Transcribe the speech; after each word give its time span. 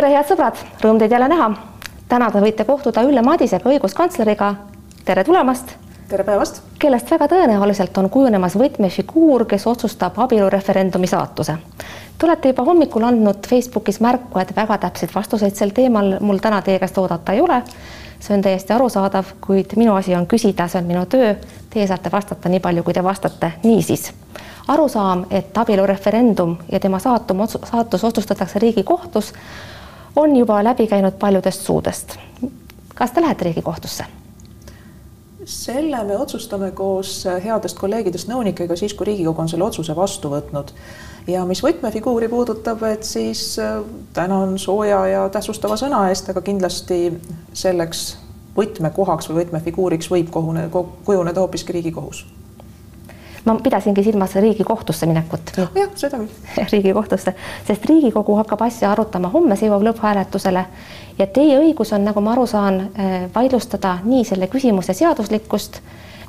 tere, 0.00 0.14
head 0.16 0.30
sõbrad, 0.30 0.60
rõõm 0.80 0.96
teid 0.96 1.12
jälle 1.12 1.26
näha. 1.28 1.50
täna 2.08 2.30
te 2.32 2.40
võite 2.40 2.64
kohtuda 2.64 3.02
Ülle 3.04 3.20
Madisega, 3.22 3.68
õiguskantsleriga. 3.68 4.54
tere 5.04 5.24
tulemast. 5.24 5.74
tere 6.08 6.24
päevast. 6.24 6.62
kellest 6.78 7.10
väga 7.10 7.28
tõenäoliselt 7.28 7.98
on 7.98 8.08
kujunemas 8.10 8.56
võtmefiguur, 8.56 9.44
kes 9.44 9.66
otsustab 9.66 10.18
abielureferendumi 10.18 11.06
saatuse. 11.06 11.56
Te 12.18 12.26
olete 12.26 12.48
juba 12.48 12.64
hommikul 12.64 13.04
andnud 13.04 13.46
Facebookis 13.46 14.00
märku, 14.00 14.38
et 14.38 14.56
väga 14.56 14.78
täpseid 14.78 15.10
vastuseid 15.14 15.54
sel 15.54 15.70
teemal 15.70 16.16
mul 16.20 16.38
täna 16.38 16.62
teie 16.62 16.78
käest 16.78 16.98
oodata 16.98 17.32
ei 17.32 17.40
ole. 17.40 17.62
see 18.20 18.36
on 18.36 18.42
täiesti 18.42 18.72
arusaadav, 18.72 19.24
kuid 19.40 19.76
minu 19.76 19.94
asi 19.94 20.14
on 20.14 20.26
küsida, 20.26 20.68
see 20.68 20.80
on 20.80 20.86
minu 20.86 21.06
töö. 21.06 21.34
Teie 21.70 21.86
saate 21.86 22.12
vastata 22.12 22.48
nii 22.48 22.60
palju, 22.60 22.82
kui 22.82 22.94
te 22.94 23.04
vastate. 23.04 23.52
niisiis 23.62 24.12
arusaam, 24.68 25.26
et 25.30 25.58
abielureferendum 25.58 26.56
ja 26.72 26.80
tema 26.80 26.98
saatum, 26.98 27.38
saatus 27.64 28.04
otsustatakse 28.04 28.58
Riigikohtus, 28.58 29.32
on 30.16 30.36
juba 30.36 30.64
läbi 30.64 30.86
käinud 30.86 31.12
paljudest 31.18 31.60
suudest. 31.60 32.16
kas 32.94 33.10
te 33.10 33.20
lähete 33.20 33.44
Riigikohtusse? 33.44 34.04
selle 35.44 36.04
me 36.04 36.16
otsustame 36.18 36.70
koos 36.70 37.24
headest 37.44 37.78
kolleegidest 37.78 38.28
nõunikega 38.28 38.76
siis, 38.76 38.94
kui 38.94 39.06
Riigikogu 39.06 39.40
on 39.42 39.48
selle 39.48 39.64
otsuse 39.64 39.96
vastu 39.96 40.30
võtnud. 40.30 40.72
ja 41.26 41.44
mis 41.44 41.62
võtmefiguuri 41.62 42.28
puudutab, 42.28 42.82
et 42.82 43.04
siis 43.04 43.58
äh, 43.58 43.80
tänan 44.12 44.58
sooja 44.58 45.06
ja 45.06 45.28
tähtsustava 45.28 45.76
sõna 45.76 46.08
eest, 46.08 46.28
aga 46.30 46.40
kindlasti 46.40 47.00
selleks 47.52 48.18
võtmekohaks 48.56 49.30
või 49.30 49.44
võtmefiguuriks 49.44 50.10
võib 50.10 50.30
kohune, 50.30 50.68
kujuneda 51.04 51.40
hoopiski 51.40 51.72
Riigikohus 51.72 52.24
ma 53.44 53.54
pidasingi 53.62 54.04
silmas 54.04 54.34
Riigikohtusse 54.34 55.06
minekut. 55.06 55.52
jah, 55.56 55.90
seda 55.94 56.18
küll. 56.18 56.28
riigikohtusse, 56.72 57.34
sest 57.66 57.84
Riigikogu 57.88 58.36
hakkab 58.36 58.62
asja 58.66 58.92
arutama 58.92 59.30
homme, 59.32 59.56
see 59.56 59.70
jõuab 59.70 59.86
lõpphääletusele 59.88 60.64
ja 61.18 61.26
teie 61.26 61.58
õigus 61.60 61.94
on, 61.94 62.04
nagu 62.04 62.20
ma 62.20 62.34
aru 62.34 62.46
saan, 62.46 62.80
eh, 62.94 63.26
vaidlustada 63.34 63.98
nii 64.04 64.24
selle 64.24 64.48
küsimuse 64.52 64.94
seaduslikkust, 64.94 65.80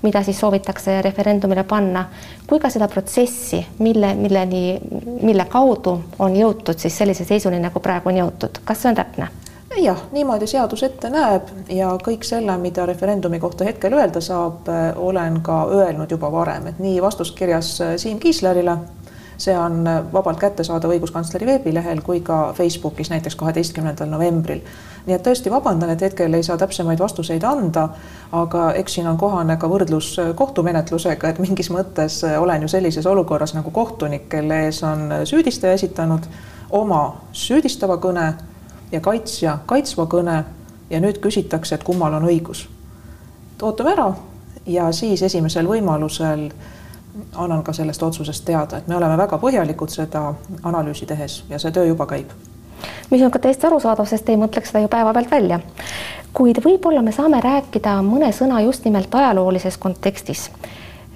mida 0.02 0.24
siis 0.24 0.40
soovitakse 0.40 1.02
referendumile 1.02 1.64
panna, 1.64 2.06
kui 2.48 2.60
ka 2.60 2.70
seda 2.70 2.88
protsessi, 2.88 3.62
mille, 3.80 4.16
milleni, 4.18 4.80
mille 5.22 5.46
kaudu 5.46 6.00
on 6.20 6.36
jõutud 6.36 6.80
siis 6.80 6.98
sellise 6.98 7.26
seisuni, 7.26 7.60
nagu 7.60 7.80
praegu 7.80 8.10
on 8.10 8.18
jõutud. 8.24 8.64
kas 8.66 8.82
see 8.82 8.90
on 8.90 8.96
täpne? 8.96 9.30
Jah, 9.80 10.00
niimoodi 10.12 10.48
seadus 10.48 10.84
ette 10.84 11.10
näeb 11.10 11.48
ja 11.72 11.92
kõik 12.04 12.26
selle, 12.28 12.56
mida 12.62 12.86
referendumi 12.86 13.40
kohta 13.40 13.66
hetkel 13.68 13.94
öelda 13.96 14.22
saab, 14.22 14.68
äh, 14.70 14.92
olen 14.98 15.42
ka 15.46 15.64
öelnud 15.72 16.12
juba 16.12 16.32
varem, 16.32 16.68
et 16.68 16.80
nii 16.80 17.02
vastuskirjas 17.02 17.72
äh, 17.82 17.94
Siim 18.02 18.20
Kiislerile, 18.20 18.78
see 19.42 19.56
on 19.58 19.88
äh, 19.88 20.02
vabalt 20.14 20.40
kättesaadav 20.42 20.92
õiguskantsleri 20.96 21.48
veebilehel 21.48 22.02
kui 22.06 22.20
ka 22.26 22.54
Facebookis 22.58 23.10
näiteks 23.14 23.36
kaheteistkümnendal 23.40 24.12
novembril. 24.12 24.62
nii 25.06 25.16
et 25.16 25.26
tõesti 25.26 25.50
vabandan, 25.52 25.90
et 25.90 26.02
hetkel 26.02 26.34
ei 26.34 26.44
saa 26.44 26.58
täpsemaid 26.62 27.00
vastuseid 27.00 27.44
anda, 27.44 27.88
aga 28.32 28.72
eks 28.78 29.00
siin 29.00 29.08
on 29.08 29.18
kohane 29.18 29.58
ka 29.58 29.70
võrdlus 29.72 30.14
kohtumenetlusega, 30.36 31.30
et 31.30 31.40
mingis 31.40 31.72
mõttes 31.74 32.22
olen 32.38 32.62
ju 32.62 32.68
sellises 32.68 33.06
olukorras 33.06 33.56
nagu 33.58 33.72
kohtunik, 33.72 34.30
kelle 34.30 34.66
ees 34.68 34.84
on 34.84 35.10
süüdistaja 35.26 35.74
esitanud 35.80 36.28
oma 36.72 37.02
süüdistava 37.34 37.98
kõne 37.98 38.34
ja 38.92 39.00
kaitsja 39.00 39.58
kaitsva 39.66 40.06
kõne 40.06 40.44
ja 40.90 41.00
nüüd 41.00 41.22
küsitakse, 41.24 41.76
et 41.76 41.84
kummal 41.84 42.14
on 42.14 42.28
õigus. 42.28 42.68
ootame 43.62 43.92
ära 43.92 44.14
ja 44.66 44.92
siis 44.92 45.22
esimesel 45.24 45.68
võimalusel 45.68 46.50
annan 47.36 47.64
ka 47.64 47.74
sellest 47.74 48.04
otsusest 48.04 48.46
teada, 48.46 48.78
et 48.78 48.88
me 48.88 48.96
oleme 48.96 49.18
väga 49.18 49.38
põhjalikud 49.38 49.90
seda 49.92 50.34
analüüsi 50.64 51.06
tehes 51.06 51.44
ja 51.50 51.60
see 51.60 51.72
töö 51.72 51.86
juba 51.86 52.06
käib. 52.06 52.30
mis 53.10 53.22
on 53.22 53.32
ka 53.32 53.40
täiesti 53.40 53.68
arusaadav, 53.68 54.06
sest 54.06 54.30
ei 54.30 54.38
mõtleks 54.38 54.72
seda 54.72 54.80
ju 54.80 54.88
päevapealt 54.88 55.32
välja. 55.32 55.60
kuid 56.34 56.64
võib-olla 56.66 57.02
me 57.02 57.12
saame 57.12 57.42
rääkida 57.42 58.02
mõne 58.02 58.32
sõna 58.32 58.62
just 58.62 58.86
nimelt 58.86 59.16
ajaloolises 59.16 59.78
kontekstis. 59.78 60.52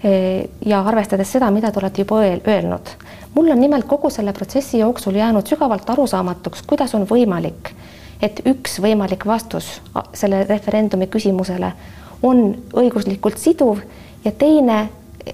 E, 0.03 0.49
ja 0.65 0.81
arvestades 0.81 1.31
seda, 1.31 1.51
mida 1.51 1.71
te 1.71 1.79
olete 1.79 2.01
juba 2.01 2.21
öelnud 2.47 2.89
mul 3.35 3.51
on 3.51 3.61
nimelt 3.61 3.85
kogu 3.85 4.09
selle 4.09 4.33
protsessi 4.33 4.79
jooksul 4.79 5.15
jäänud 5.15 5.47
sügavalt 5.47 5.89
arusaamatuks, 5.89 6.63
kuidas 6.67 6.95
on 6.95 7.07
võimalik, 7.09 7.71
et 8.21 8.41
üks 8.47 8.79
võimalik 8.81 9.25
vastus 9.25 9.81
selle 10.13 10.43
referendumi 10.49 11.07
küsimusele 11.07 11.71
on 12.23 12.45
õiguslikult 12.73 13.37
siduv 13.37 13.81
ja 14.25 14.31
teine 14.31 14.87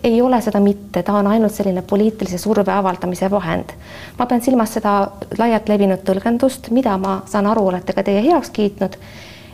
ei 0.04 0.22
ole 0.22 0.40
seda 0.42 0.60
mitte, 0.60 1.04
ta 1.04 1.14
on 1.14 1.28
ainult 1.28 1.54
selline 1.54 1.82
poliitilise 1.82 2.38
surve 2.38 2.72
avaldamise 2.72 3.32
vahend. 3.32 3.74
ma 4.18 4.26
pean 4.26 4.42
silmas 4.42 4.74
seda 4.74 5.12
laialt 5.38 5.70
levinud 5.70 6.00
tõlgendust, 6.08 6.72
mida 6.72 6.98
ma 6.98 7.22
saan 7.26 7.48
aru, 7.48 7.68
olete 7.68 7.94
ka 7.94 8.04
teie 8.04 8.24
heaks 8.24 8.50
kiitnud, 8.50 8.96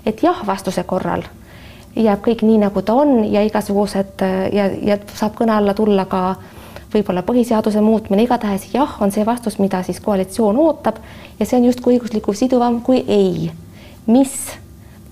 et 0.05 0.23
jah 0.23 0.45
vastuse 0.45 0.83
korral 0.83 1.25
jääb 1.95 2.21
kõik 2.21 2.43
nii, 2.45 2.57
nagu 2.61 2.81
ta 2.81 2.93
on 2.93 3.23
ja 3.25 3.41
igasugused 3.41 4.21
ja, 4.53 4.69
ja 4.81 4.97
saab 5.15 5.33
kõne 5.35 5.55
alla 5.57 5.73
tulla 5.73 6.05
ka 6.05 6.29
äh, 6.29 6.56
võib-olla 6.97 7.23
põhiseaduse 7.25 7.81
muutmine, 7.81 8.25
igatahes 8.27 8.69
jah, 8.73 8.97
on 9.01 9.13
see 9.13 9.25
vastus, 9.25 9.59
mida 9.59 9.83
siis 9.85 9.99
koalitsioon 10.03 10.57
ootab 10.57 11.01
ja 11.39 11.45
see 11.45 11.59
on 11.59 11.69
justkui 11.69 11.97
õiguslikult 11.97 12.37
siduvam 12.37 12.81
kui 12.81 13.03
ei, 13.07 13.51
mis 14.07 14.33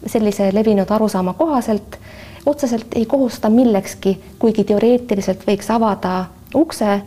sellise 0.06 0.52
levinud 0.54 0.92
arusaama 0.92 1.34
kohaselt 1.34 2.00
otseselt 2.46 2.86
ei 2.96 3.06
kohusta 3.06 3.50
millekski, 3.50 4.22
kuigi 4.40 4.64
teoreetiliselt 4.64 5.46
võiks 5.48 5.70
avada 5.74 6.26
ukse 6.56 7.00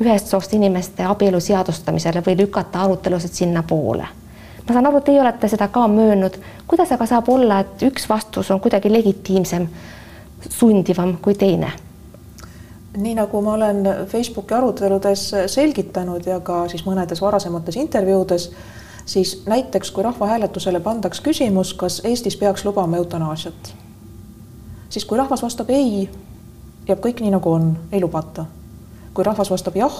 ühest 0.00 0.30
soost 0.30 0.52
inimeste 0.54 1.02
abielu 1.02 1.40
seadustamisele 1.40 2.22
või 2.26 2.36
lükata 2.38 2.84
arutelusid 2.84 3.32
sinnapoole. 3.32 4.06
ma 4.68 4.72
saan 4.72 4.86
aru, 4.86 5.00
teie 5.00 5.20
olete 5.20 5.48
seda 5.48 5.68
ka 5.68 5.88
möönnud, 5.88 6.38
kuidas 6.66 6.92
aga 6.92 7.06
saab 7.06 7.28
olla, 7.28 7.58
et 7.60 7.82
üks 7.82 8.08
vastus 8.08 8.50
on 8.50 8.60
kuidagi 8.60 8.92
legitiimsem, 8.92 9.66
sundivam 10.48 11.16
kui 11.22 11.34
teine 11.34 11.72
nii 12.96 13.14
nagu 13.14 13.40
ma 13.42 13.52
olen 13.52 13.82
Facebooki 14.06 14.54
aruteludes 14.54 15.32
selgitanud 15.46 16.26
ja 16.26 16.40
ka 16.40 16.64
siis 16.68 16.84
mõnedes 16.86 17.20
varasemates 17.22 17.76
intervjuudes, 17.76 18.50
siis 19.06 19.42
näiteks 19.46 19.90
kui 19.90 20.04
rahvahääletusele 20.04 20.80
pandaks 20.80 21.20
küsimus, 21.20 21.74
kas 21.74 22.00
Eestis 22.04 22.36
peaks 22.36 22.64
lubama 22.64 22.96
eutanaasiat, 22.96 23.74
siis 24.88 25.04
kui 25.04 25.18
rahvas 25.18 25.42
vastab 25.42 25.70
ei, 25.70 26.08
jääb 26.88 27.00
kõik 27.00 27.22
nii, 27.24 27.34
nagu 27.34 27.52
on, 27.52 27.72
ei 27.92 28.00
lubata. 28.00 28.46
kui 29.14 29.24
rahvas 29.24 29.50
vastab 29.50 29.76
jah, 29.76 29.94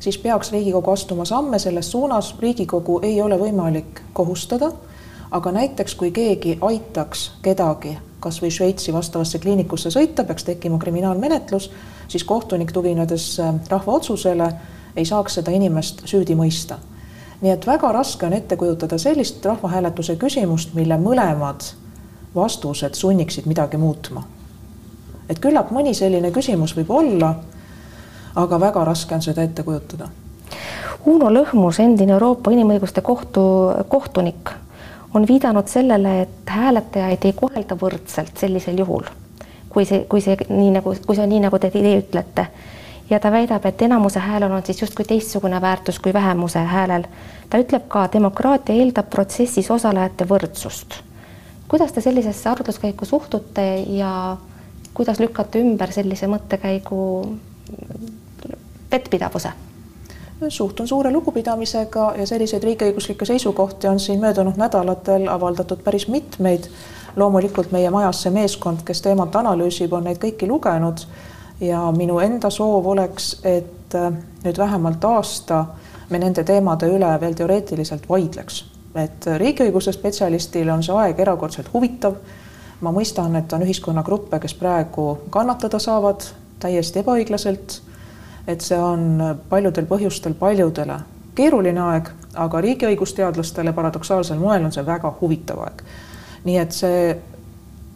siis 0.00 0.18
peaks 0.18 0.52
Riigikogu 0.52 0.90
astuma 0.90 1.24
samme 1.24 1.58
selles 1.58 1.90
suunas, 1.90 2.34
Riigikogu 2.40 3.00
ei 3.02 3.22
ole 3.22 3.38
võimalik 3.38 4.02
kohustada, 4.12 4.72
aga 5.30 5.52
näiteks 5.52 5.94
kui 5.94 6.10
keegi 6.10 6.58
aitaks 6.60 7.32
kedagi 7.42 7.98
kas 8.20 8.40
või 8.42 8.50
Šveitsi 8.50 8.92
vastavasse 8.92 9.38
kliinikusse 9.38 9.90
sõita, 9.90 10.24
peaks 10.24 10.44
tekkima 10.44 10.78
kriminaalmenetlus, 10.78 11.70
siis 12.08 12.24
kohtunik, 12.24 12.72
tuginedes 12.72 13.40
äh, 13.40 13.54
rahva 13.68 13.98
otsusele, 13.98 14.50
ei 14.96 15.04
saaks 15.04 15.40
seda 15.40 15.52
inimest 15.52 16.06
süüdi 16.08 16.36
mõista. 16.36 16.78
nii 17.40 17.52
et 17.52 17.66
väga 17.66 17.90
raske 17.92 18.26
on 18.26 18.32
ette 18.32 18.56
kujutada 18.56 18.98
sellist 18.98 19.44
rahvahääletuse 19.44 20.16
küsimust, 20.16 20.74
mille 20.74 20.96
mõlemad 20.96 21.72
vastused 22.34 22.94
sunniksid 22.94 23.46
midagi 23.46 23.76
muutma. 23.76 24.24
et 25.28 25.38
küllap 25.38 25.70
mõni 25.70 25.94
selline 25.94 26.30
küsimus 26.30 26.76
võib 26.76 26.90
olla, 26.90 27.34
aga 28.34 28.60
väga 28.60 28.84
raske 28.84 29.14
on 29.14 29.22
seda 29.22 29.42
ette 29.42 29.62
kujutada. 29.62 30.08
Uno 31.06 31.30
Lõhmus, 31.30 31.80
endine 31.80 32.12
Euroopa 32.12 32.50
Inimõiguste 32.50 33.02
Kohtu 33.02 33.40
kohtunik 33.88 34.50
on 35.16 35.26
viidanud 35.28 35.68
sellele, 35.68 36.20
et 36.22 36.50
hääletajaid 36.52 37.24
ei 37.24 37.32
kohelda 37.32 37.76
võrdselt 37.80 38.36
sellisel 38.36 38.78
juhul, 38.78 39.06
kui 39.72 39.86
see, 39.88 40.04
kui 40.10 40.20
see 40.20 40.36
nii 40.50 40.74
nagu, 40.74 40.92
kui 41.06 41.16
see 41.16 41.24
on 41.24 41.32
nii, 41.32 41.44
nagu 41.46 41.60
te 41.62 41.70
teie 41.72 41.94
ütlete. 42.02 42.46
ja 43.10 43.20
ta 43.22 43.30
väidab, 43.32 43.64
et 43.66 43.82
enamuse 43.82 44.20
häälel 44.20 44.52
on 44.52 44.64
siis 44.66 44.82
justkui 44.82 45.04
teistsugune 45.08 45.60
väärtus 45.60 45.98
kui 45.98 46.12
vähemuse 46.12 46.58
häälel. 46.58 47.06
ta 47.50 47.58
ütleb 47.58 47.88
ka, 47.88 48.08
demokraatia 48.12 48.74
eeldab 48.74 49.08
protsessis 49.10 49.70
osalejate 49.70 50.28
võrdsust. 50.28 51.00
kuidas 51.68 51.92
te 51.92 52.00
sellisesse 52.00 52.48
arutluskäiku 52.50 53.04
suhtute 53.04 53.66
ja 53.88 54.36
kuidas 54.94 55.20
lükkate 55.20 55.60
ümber 55.64 55.92
sellise 55.92 56.26
mõttekäigu 56.26 57.00
vettpidavuse? 58.92 59.52
Suhtun 60.48 60.88
suure 60.88 61.12
lugupidamisega 61.12 62.14
ja 62.16 62.26
selliseid 62.26 62.64
riigiõiguslikke 62.64 63.24
seisukohti 63.24 63.88
on 63.88 64.00
siin 64.00 64.20
möödunud 64.20 64.56
nädalatel 64.56 65.28
avaldatud 65.28 65.82
päris 65.84 66.08
mitmeid. 66.08 66.68
loomulikult 67.16 67.70
meie 67.72 67.90
majas 67.90 68.22
see 68.22 68.30
meeskond, 68.30 68.82
kes 68.84 69.00
teemat 69.02 69.36
analüüsib, 69.36 69.92
on 69.92 70.04
neid 70.04 70.18
kõiki 70.20 70.48
lugenud 70.48 71.00
ja 71.60 71.80
minu 71.96 72.18
enda 72.18 72.50
soov 72.50 72.86
oleks, 72.86 73.40
et 73.44 73.94
äh, 73.94 74.12
nüüd 74.44 74.58
vähemalt 74.58 75.04
aasta 75.04 75.64
me 76.10 76.18
nende 76.18 76.44
teemade 76.44 76.86
üle 76.92 77.20
veel 77.20 77.34
teoreetiliselt 77.34 78.08
vaidleks. 78.08 78.64
et 78.96 79.26
riigiõiguse 79.36 79.92
spetsialistile 79.92 80.72
on 80.72 80.82
see 80.82 80.94
aeg 80.94 81.20
erakordselt 81.20 81.72
huvitav. 81.72 82.14
ma 82.80 82.92
mõistan, 82.92 83.36
et 83.36 83.52
on 83.52 83.62
ühiskonnagruppe, 83.62 84.38
kes 84.40 84.54
praegu 84.54 85.18
kannatada 85.30 85.78
saavad 85.78 86.28
täiesti 86.60 86.98
ebaõiglaselt 86.98 87.80
et 88.46 88.60
see 88.60 88.78
on 88.78 89.20
paljudel 89.48 89.86
põhjustel 89.90 90.34
paljudele 90.38 91.00
keeruline 91.36 91.80
aeg, 91.80 92.10
aga 92.34 92.60
riigiõigusteadlastele 92.64 93.72
paradoksaalsel 93.76 94.38
moel 94.40 94.68
on 94.68 94.72
see 94.72 94.84
väga 94.86 95.12
huvitav 95.20 95.62
aeg. 95.66 95.82
nii 96.46 96.58
et 96.62 96.72
see 96.72 97.16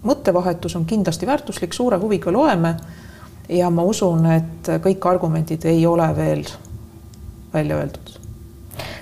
mõttevahetus 0.05 0.76
on 0.76 0.85
kindlasti 0.88 1.26
väärtuslik, 1.26 1.75
suure 1.75 1.99
huviga 2.02 2.32
loeme 2.32 2.75
ja 3.49 3.70
ma 3.70 3.82
usun, 3.87 4.26
et 4.32 4.70
kõik 4.85 5.06
argumendid 5.06 5.64
ei 5.69 5.87
ole 5.87 6.08
veel 6.17 6.44
välja 7.52 7.76
öeldud. 7.76 8.17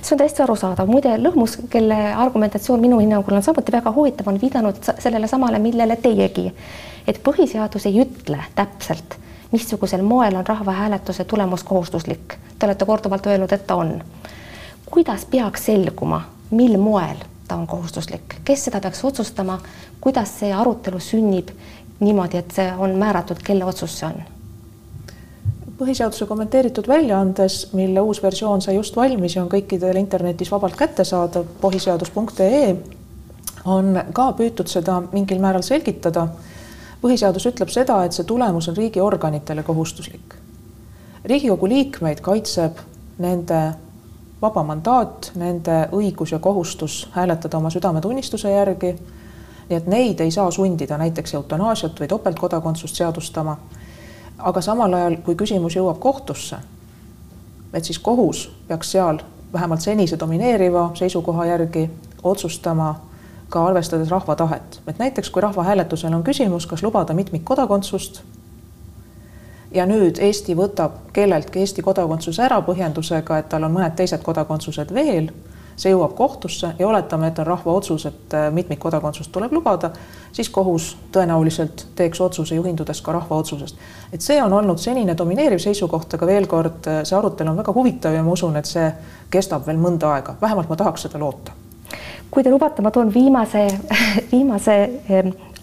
See 0.02 0.14
on 0.14 0.18
täiesti 0.18 0.42
arusaadav, 0.42 0.88
muide 0.90 1.14
Lõhmus, 1.20 1.58
kelle 1.70 1.96
argumentatsioon 2.16 2.80
minu 2.80 2.98
hinnangul 3.02 3.36
on 3.36 3.44
samuti 3.44 3.72
väga 3.72 3.92
huvitav, 3.94 4.28
on 4.30 4.40
viidanud 4.40 4.78
sellele 4.98 5.28
samale, 5.28 5.58
millele 5.62 5.96
teiegi, 6.02 6.48
et 7.06 7.20
põhiseadus 7.24 7.86
ei 7.90 8.00
ütle 8.02 8.40
täpselt, 8.56 9.18
missugusel 9.52 10.02
moel 10.02 10.36
on 10.36 10.46
rahvahääletuse 10.46 11.24
tulemus 11.24 11.64
kohustuslik. 11.64 12.34
Te 12.58 12.66
olete 12.66 12.84
korduvalt 12.84 13.26
öelnud, 13.26 13.52
et 13.52 13.66
ta 13.66 13.74
on. 13.74 14.04
kuidas 14.90 15.24
peaks 15.24 15.66
selguma, 15.66 16.22
mil 16.50 16.78
moel 16.78 17.16
ta 17.48 17.56
on 17.56 17.66
kohustuslik, 17.66 18.40
kes 18.44 18.64
seda 18.64 18.80
peaks 18.80 19.04
otsustama, 19.04 19.58
kuidas 20.00 20.38
see 20.40 20.52
arutelu 20.52 21.00
sünnib 21.00 21.48
niimoodi, 22.00 22.36
et 22.36 22.50
see 22.50 22.72
on 22.78 22.96
määratud, 22.96 23.40
kelle 23.44 23.64
otsus 23.64 23.98
see 23.98 24.08
on 24.08 24.22
põhiseaduse 25.78 26.26
kommenteeritud 26.26 26.88
väljaandes, 26.90 27.72
mille 27.78 28.02
uus 28.02 28.22
versioon 28.22 28.62
sai 28.62 28.74
just 28.74 28.96
valmis 28.96 29.36
ja 29.36 29.44
on 29.44 29.50
kõikidel 29.52 29.98
internetis 30.00 30.50
vabalt 30.50 30.76
kättesaadav, 30.78 31.46
põhiseadus.ee, 31.62 32.72
on 33.70 34.00
ka 34.14 34.30
püütud 34.38 34.70
seda 34.70 34.98
mingil 35.12 35.38
määral 35.42 35.62
selgitada. 35.66 36.26
Põhiseadus 37.02 37.46
ütleb 37.46 37.70
seda, 37.70 38.02
et 38.04 38.12
see 38.12 38.24
tulemus 38.24 38.68
on 38.68 38.76
riigiorganitele 38.76 39.62
kohustuslik. 39.62 40.34
riigikogu 41.24 41.68
liikmeid 41.68 42.20
kaitseb 42.20 42.78
nende 43.18 43.72
vaba 44.42 44.62
mandaat, 44.62 45.32
nende 45.34 45.88
õigus 45.92 46.32
ja 46.32 46.38
kohustus 46.38 47.08
hääletada 47.12 47.58
oma 47.58 47.70
südametunnistuse 47.70 48.50
järgi. 48.50 48.96
nii 49.68 49.76
et 49.76 49.86
neid 49.86 50.20
ei 50.20 50.30
saa 50.30 50.50
sundida 50.50 50.98
näiteks 50.98 51.34
eutanaasiat 51.34 52.00
või 52.00 52.08
topeltkodakondsust 52.08 52.96
seadustama 52.96 53.56
aga 54.38 54.60
samal 54.60 54.94
ajal, 54.94 55.18
kui 55.24 55.36
küsimus 55.38 55.76
jõuab 55.76 55.98
kohtusse, 56.02 56.58
et 57.74 57.84
siis 57.84 57.98
kohus 57.98 58.48
peaks 58.68 58.92
seal 58.94 59.20
vähemalt 59.52 59.82
senise 59.82 60.18
domineeriva 60.20 60.90
seisukoha 60.98 61.46
järgi 61.46 61.88
otsustama 62.22 62.94
ka 63.48 63.66
arvestades 63.66 64.10
rahva 64.10 64.36
tahet. 64.36 64.80
et 64.86 64.98
näiteks 64.98 65.30
kui 65.30 65.42
rahvahääletusel 65.42 66.14
on 66.14 66.24
küsimus, 66.24 66.66
kas 66.66 66.82
lubada 66.82 67.14
mitmikkodakondsust 67.14 68.22
ja 69.74 69.86
nüüd 69.86 70.18
Eesti 70.20 70.56
võtab 70.56 71.12
kelleltki 71.12 71.60
Eesti 71.60 71.82
kodakondsuse 71.82 72.42
ära 72.42 72.60
põhjendusega, 72.64 73.38
et 73.38 73.48
tal 73.48 73.64
on 73.64 73.74
mõned 73.76 73.96
teised 73.96 74.22
kodakondsused 74.24 74.94
veel 74.94 75.30
see 75.78 75.92
jõuab 75.92 76.14
kohtusse 76.18 76.72
ja 76.78 76.88
oletame, 76.88 77.28
et 77.30 77.38
on 77.38 77.46
rahva 77.46 77.72
otsus, 77.78 78.06
et 78.10 78.34
äh, 78.34 78.48
mitmikkodakondsust 78.54 79.30
tuleb 79.32 79.52
lubada, 79.54 79.92
siis 80.32 80.50
kohus 80.50 80.88
tõenäoliselt 81.14 81.86
teeks 81.96 82.20
otsuse, 82.20 82.58
juhindudes 82.58 83.02
ka 83.02 83.14
rahva 83.14 83.38
otsusest. 83.38 83.78
et 84.12 84.20
see 84.20 84.42
on 84.42 84.52
olnud 84.52 84.78
senine 84.78 85.16
domineeriv 85.16 85.62
seisukoht, 85.62 86.14
aga 86.14 86.26
veel 86.26 86.46
kord, 86.46 86.86
äh, 86.86 87.04
see 87.04 87.18
arutelu 87.18 87.54
on 87.54 87.62
väga 87.62 87.74
huvitav 87.74 88.14
ja 88.14 88.22
ma 88.22 88.34
usun, 88.34 88.56
et 88.56 88.66
see 88.66 88.90
kestab 89.30 89.66
veel 89.66 89.78
mõnda 89.78 90.12
aega, 90.16 90.34
vähemalt 90.40 90.68
ma 90.68 90.76
tahaks 90.76 91.06
seda 91.06 91.22
loota. 91.22 91.67
Kui 92.30 92.42
te 92.44 92.50
lubate, 92.50 92.82
ma 92.82 92.90
toon 92.90 93.12
viimase, 93.14 93.66
viimase 94.32 94.78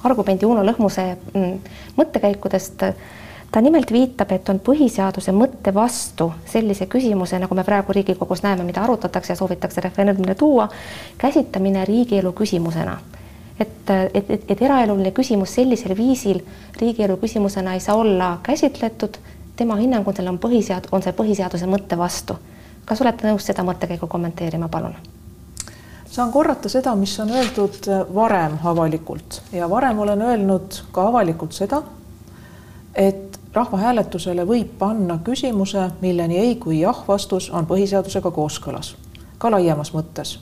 argumendi 0.03 0.45
Uno 0.45 0.63
Lõhmuse 0.65 1.05
mm, 1.33 1.75
mõttekäikudest 1.97 2.89
ta 3.55 3.61
nimelt 3.61 3.91
viitab, 3.91 4.31
et 4.35 4.49
on 4.51 4.59
põhiseaduse 4.59 5.31
mõtte 5.31 5.71
vastu 5.73 6.27
sellise 6.49 6.89
küsimuse, 6.91 7.39
nagu 7.39 7.55
me 7.55 7.63
praegu 7.63 7.93
Riigikogus 7.95 8.43
näeme, 8.43 8.65
mida 8.67 8.83
arutatakse 8.83 9.31
ja 9.31 9.37
soovitakse 9.39 9.81
referendumile 9.81 10.35
tuua, 10.35 10.67
käsitlemine 11.17 11.85
riigielu 11.85 12.33
küsimusena. 12.35 12.97
et, 13.59 13.89
et, 14.13 14.29
et, 14.29 14.43
et 14.51 14.61
eraeluline 14.61 15.11
küsimus 15.15 15.53
sellisel 15.55 15.95
viisil 15.97 16.41
riigielu 16.81 17.15
küsimusena 17.17 17.73
ei 17.73 17.79
saa 17.79 17.95
olla 17.95 18.39
käsitletud, 18.43 19.17
tema 19.55 19.75
hinnangul 19.75 20.27
on 20.27 20.39
põhisead-, 20.39 20.91
on 20.91 21.03
see 21.03 21.13
põhiseaduse 21.15 21.65
mõtte 21.65 21.97
vastu. 21.97 22.35
kas 22.85 23.01
olete 23.01 23.27
nõus 23.27 23.45
seda 23.45 23.63
mõttekäigu 23.63 24.07
kommenteerima, 24.07 24.67
palun? 24.67 24.95
Saan 26.15 26.31
korrata 26.31 26.69
seda, 26.69 26.95
mis 26.95 27.19
on 27.19 27.31
öeldud 27.31 27.89
varem 28.15 28.57
avalikult 28.63 29.41
ja 29.51 29.69
varem 29.69 29.99
olen 29.99 30.21
öelnud 30.21 30.77
ka 30.91 31.07
avalikult 31.09 31.51
seda, 31.51 31.81
et 32.95 33.39
rahvahääletusele 33.53 34.45
võib 34.47 34.77
panna 34.79 35.19
küsimuse, 35.23 35.89
mille 36.01 36.27
nii 36.27 36.39
ei 36.39 36.55
kui 36.55 36.79
jah 36.79 37.03
vastus 37.07 37.49
on 37.51 37.67
põhiseadusega 37.67 38.31
kooskõlas, 38.31 38.93
ka 39.37 39.51
laiemas 39.51 39.91
mõttes. 39.93 40.39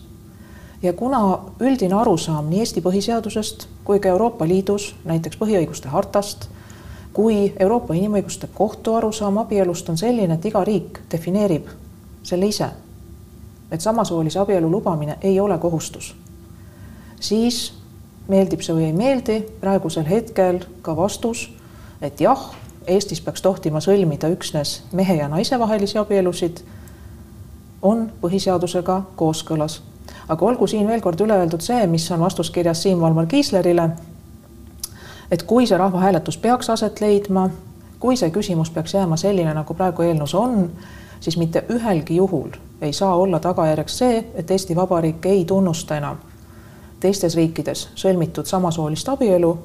ja 0.84 0.94
kuna 0.94 1.40
üldine 1.60 1.96
arusaam 1.96 2.50
nii 2.50 2.60
Eesti 2.60 2.82
põhiseadusest 2.82 3.68
kui 3.84 4.00
ka 4.00 4.10
Euroopa 4.10 4.48
Liidus, 4.48 4.96
näiteks 5.06 5.38
põhiõiguste 5.38 5.88
hartast, 5.90 6.50
kui 7.14 7.54
Euroopa 7.60 7.94
Inimõiguste 7.94 8.48
Kohtu 8.54 8.96
arusaam 8.96 9.38
abielust 9.38 9.90
on 9.90 9.98
selline, 9.98 10.34
et 10.34 10.46
iga 10.46 10.64
riik 10.64 11.00
defineerib 11.12 11.68
selle 12.24 12.46
ise, 12.46 12.70
et 13.74 13.82
samasoolise 13.82 14.40
abielu 14.40 14.70
lubamine 14.72 15.18
ei 15.22 15.40
ole 15.40 15.58
kohustus, 15.58 16.14
siis 17.20 17.74
meeldib 18.28 18.62
see 18.62 18.76
või 18.76 18.90
ei 18.92 18.94
meeldi, 18.94 19.40
praegusel 19.62 20.06
hetkel 20.08 20.62
ka 20.82 20.96
vastus, 20.98 21.48
et 22.02 22.22
jah 22.22 22.52
Eestis 22.88 23.22
peaks 23.24 23.42
tohtima 23.42 23.80
sõlmida 23.80 24.28
üksnes 24.34 24.82
mehe 24.92 25.16
ja 25.16 25.30
naise 25.32 25.56
vahelisi 25.60 25.96
abielusid, 26.02 26.58
on 27.82 28.10
põhiseadusega 28.22 29.02
kooskõlas. 29.16 29.82
aga 30.28 30.46
olgu 30.46 30.68
siin 30.68 30.88
veel 30.88 31.02
kord 31.02 31.22
üle 31.22 31.34
öeldud 31.34 31.62
see, 31.64 31.88
mis 31.88 32.12
on 32.12 32.20
vastuskirjas 32.20 32.82
Siim 32.84 33.00
Valmar 33.00 33.26
Kiislerile, 33.26 33.90
et 35.32 35.44
kui 35.44 35.68
see 35.68 35.78
rahvahääletus 35.78 36.38
peaks 36.38 36.70
aset 36.70 37.02
leidma, 37.02 37.50
kui 38.00 38.18
see 38.18 38.30
küsimus 38.30 38.70
peaks 38.70 38.94
jääma 38.94 39.18
selline, 39.18 39.54
nagu 39.54 39.74
praegu 39.74 40.04
eelnõus 40.04 40.36
on, 40.36 40.70
siis 41.20 41.38
mitte 41.38 41.64
ühelgi 41.70 42.16
juhul 42.16 42.52
ei 42.82 42.94
saa 42.94 43.16
olla 43.16 43.40
tagajärjeks 43.40 43.98
see, 43.98 44.26
et 44.36 44.52
Eesti 44.52 44.76
Vabariik 44.76 45.26
ei 45.26 45.46
tunnusta 45.46 45.98
enam 45.98 46.18
teistes 47.04 47.36
riikides 47.36 47.88
sõlmitud 48.00 48.48
samasoolist 48.48 49.10
abielu 49.10 49.58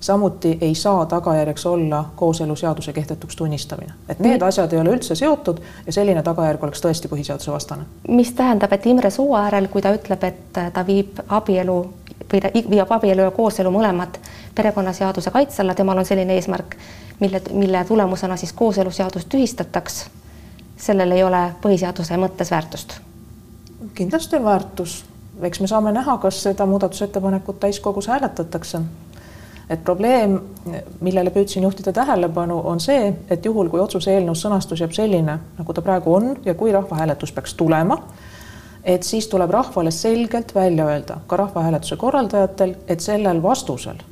samuti 0.00 0.58
ei 0.60 0.74
saa 0.74 1.06
tagajärjeks 1.06 1.66
olla 1.66 2.04
kooseluseaduse 2.16 2.92
kehtetuks 2.92 3.36
tunnistamine. 3.36 3.92
et 4.08 4.18
need 4.18 4.42
asjad 4.42 4.72
ei 4.72 4.80
ole 4.80 4.94
üldse 4.96 5.14
seotud 5.14 5.58
ja 5.86 5.92
selline 5.92 6.22
tagajärg 6.22 6.62
oleks 6.64 6.84
tõesti 6.84 7.10
põhiseaduse 7.10 7.52
vastane. 7.52 7.82
mis 8.08 8.32
tähendab, 8.32 8.72
et 8.72 8.86
Imre 8.86 9.10
Sooäärel, 9.10 9.68
kui 9.68 9.82
ta 9.82 9.92
ütleb, 9.94 10.24
et 10.24 10.62
ta 10.72 10.86
viib 10.86 11.20
abielu 11.28 11.80
või 12.32 12.40
ta 12.40 12.54
viib 12.54 12.94
abielu 12.96 13.26
ja 13.26 13.30
kooselu 13.30 13.70
mõlemad 13.70 14.22
perekonnaseaduse 14.54 15.30
kaitse 15.30 15.62
alla, 15.62 15.74
temal 15.74 15.98
on 15.98 16.06
selline 16.06 16.38
eesmärk, 16.38 16.76
mille, 17.20 17.42
mille 17.52 17.84
tulemusena 17.84 18.36
siis 18.36 18.52
kooseluseadus 18.52 19.26
tühistataks, 19.26 20.04
sellel 20.80 21.12
ei 21.12 21.22
ole 21.24 21.44
põhiseaduse 21.62 22.16
mõttes 22.16 22.50
väärtust? 22.50 22.98
kindlasti 23.94 24.36
on 24.36 24.44
väärtus, 24.44 25.04
eks 25.42 25.60
me 25.60 25.66
saame 25.66 25.92
näha, 25.92 26.18
kas 26.18 26.42
seda 26.42 26.66
muudatusettepanekut 26.66 27.60
täiskogus 27.60 28.08
hääletatakse 28.08 28.80
et 29.70 29.84
probleem, 29.84 30.34
millele 31.00 31.30
püüdsin 31.30 31.62
juhtida 31.62 31.92
tähelepanu, 31.94 32.58
on 32.66 32.80
see, 32.82 33.12
et 33.30 33.44
juhul, 33.46 33.70
kui 33.70 33.80
otsuse 33.80 34.10
eelnõus 34.16 34.42
sõnastus 34.42 34.82
jääb 34.82 34.94
selline, 34.96 35.38
nagu 35.58 35.74
ta 35.74 35.82
praegu 35.84 36.14
on 36.14 36.32
ja 36.44 36.54
kui 36.58 36.72
rahvahääletus 36.74 37.32
peaks 37.36 37.54
tulema, 37.54 38.00
et 38.84 39.06
siis 39.06 39.28
tuleb 39.30 39.50
rahvale 39.54 39.92
selgelt 39.94 40.54
välja 40.54 40.88
öelda, 40.90 41.20
ka 41.26 41.36
rahvahääletuse 41.36 41.96
korraldajatel, 41.96 42.74
et 42.88 43.00
sellel 43.00 43.42
vastusel, 43.42 44.02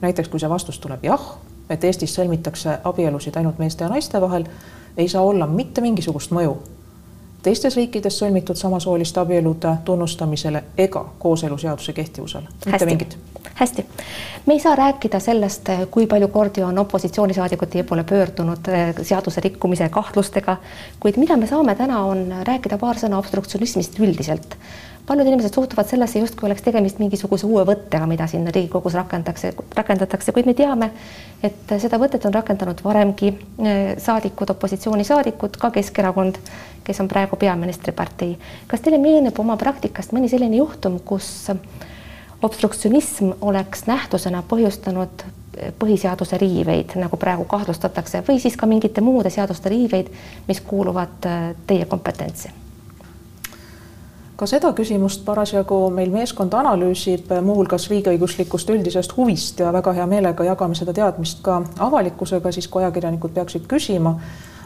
näiteks 0.00 0.30
kui 0.30 0.40
see 0.40 0.50
vastus 0.50 0.78
tuleb 0.78 1.04
jah, 1.10 1.26
et 1.70 1.84
Eestis 1.84 2.14
sõlmitakse 2.14 2.78
abielusid 2.84 3.36
ainult 3.36 3.58
meeste 3.58 3.84
ja 3.84 3.90
naiste 3.90 4.20
vahel, 4.20 4.46
ei 4.98 5.08
saa 5.08 5.22
olla 5.22 5.46
mitte 5.46 5.80
mingisugust 5.80 6.30
mõju 6.34 6.56
teistes 7.42 7.76
riikides 7.76 8.18
sõlmitud 8.18 8.58
samasooliste 8.58 9.20
abielude 9.20 9.76
tunnustamisele 9.84 10.64
ega 10.78 11.04
kooseluseaduse 11.18 11.92
kehtivusele, 11.92 12.48
mitte 12.66 12.86
mingit. 12.86 13.18
Hästi, 13.54 13.84
me 14.46 14.54
ei 14.54 14.60
saa 14.60 14.74
rääkida 14.76 15.20
sellest, 15.20 15.70
kui 15.90 16.06
palju 16.06 16.28
kordi 16.28 16.62
on 16.62 16.78
opositsioonisaadikud 16.78 17.70
teie 17.72 17.86
poole 17.86 18.04
pöördunud 18.04 18.68
eh, 18.68 18.92
seaduse 19.02 19.40
rikkumise 19.40 19.88
kahtlustega, 19.88 20.56
kuid 21.00 21.18
mida 21.18 21.36
me 21.36 21.46
saame 21.46 21.74
täna, 21.78 22.02
on 22.06 22.26
rääkida 22.46 22.78
paar 22.78 22.98
sõna 23.00 23.18
obstruktsionismist 23.18 23.98
üldiselt. 23.98 24.58
Paljud 25.08 25.26
inimesed 25.26 25.54
suhtuvad 25.54 25.88
sellesse 25.88 26.18
justkui 26.18 26.46
oleks 26.46 26.62
tegemist 26.62 26.98
mingisuguse 27.00 27.46
uue 27.46 27.64
võttega, 27.64 28.06
mida 28.06 28.26
siin 28.28 28.46
Riigikogus 28.46 28.94
rakendatakse, 28.98 29.54
rakendatakse, 29.76 30.32
kuid 30.36 30.48
me 30.48 30.54
teame, 30.58 30.90
et 31.42 31.74
seda 31.80 32.00
võtet 32.00 32.26
on 32.28 32.34
rakendanud 32.36 32.82
varemgi 32.84 33.32
eh, 33.32 33.94
saadikud, 34.02 34.52
opositsioonisaadikud, 34.56 35.56
ka 35.60 35.72
Keskerakond, 35.78 36.40
kes 36.84 37.00
on 37.00 37.08
praegu 37.08 37.36
peaministripartei. 37.40 38.36
kas 38.68 38.84
teile 38.84 39.00
meenub 39.00 39.40
oma 39.40 39.56
praktikast 39.56 40.12
mõni 40.12 40.28
selline 40.28 40.60
juhtum, 40.60 41.00
kus 41.00 41.50
obstruktsionism 42.42 43.32
oleks 43.40 43.86
nähtusena 43.88 44.44
põhjustanud 44.48 45.26
põhiseaduse 45.78 46.38
riiveid, 46.38 46.94
nagu 47.00 47.16
praegu 47.16 47.44
kahtlustatakse, 47.48 48.22
või 48.28 48.38
siis 48.42 48.56
ka 48.56 48.66
mingite 48.70 49.02
muude 49.02 49.30
seaduste 49.34 49.72
riiveid, 49.72 50.10
mis 50.48 50.60
kuuluvad 50.60 51.26
äh, 51.26 51.52
teie 51.66 51.88
kompetentsi? 51.90 52.52
Ka 54.38 54.46
seda 54.46 54.70
küsimust 54.72 55.24
parasjagu 55.26 55.76
meil 55.90 56.12
meeskond 56.14 56.52
analüüsib 56.54 57.32
muuhulgas 57.42 57.88
riigiõiguslikust 57.90 58.70
üldisest 58.70 59.16
huvist 59.16 59.58
ja 59.58 59.72
väga 59.74 59.96
hea 59.96 60.06
meelega 60.06 60.46
jagame 60.46 60.78
seda 60.78 60.94
teadmist 60.94 61.42
ka 61.42 61.56
avalikkusega, 61.88 62.52
siis 62.54 62.68
kui 62.70 62.84
ajakirjanikud 62.84 63.34
peaksid 63.34 63.66
küsima. 63.70 64.14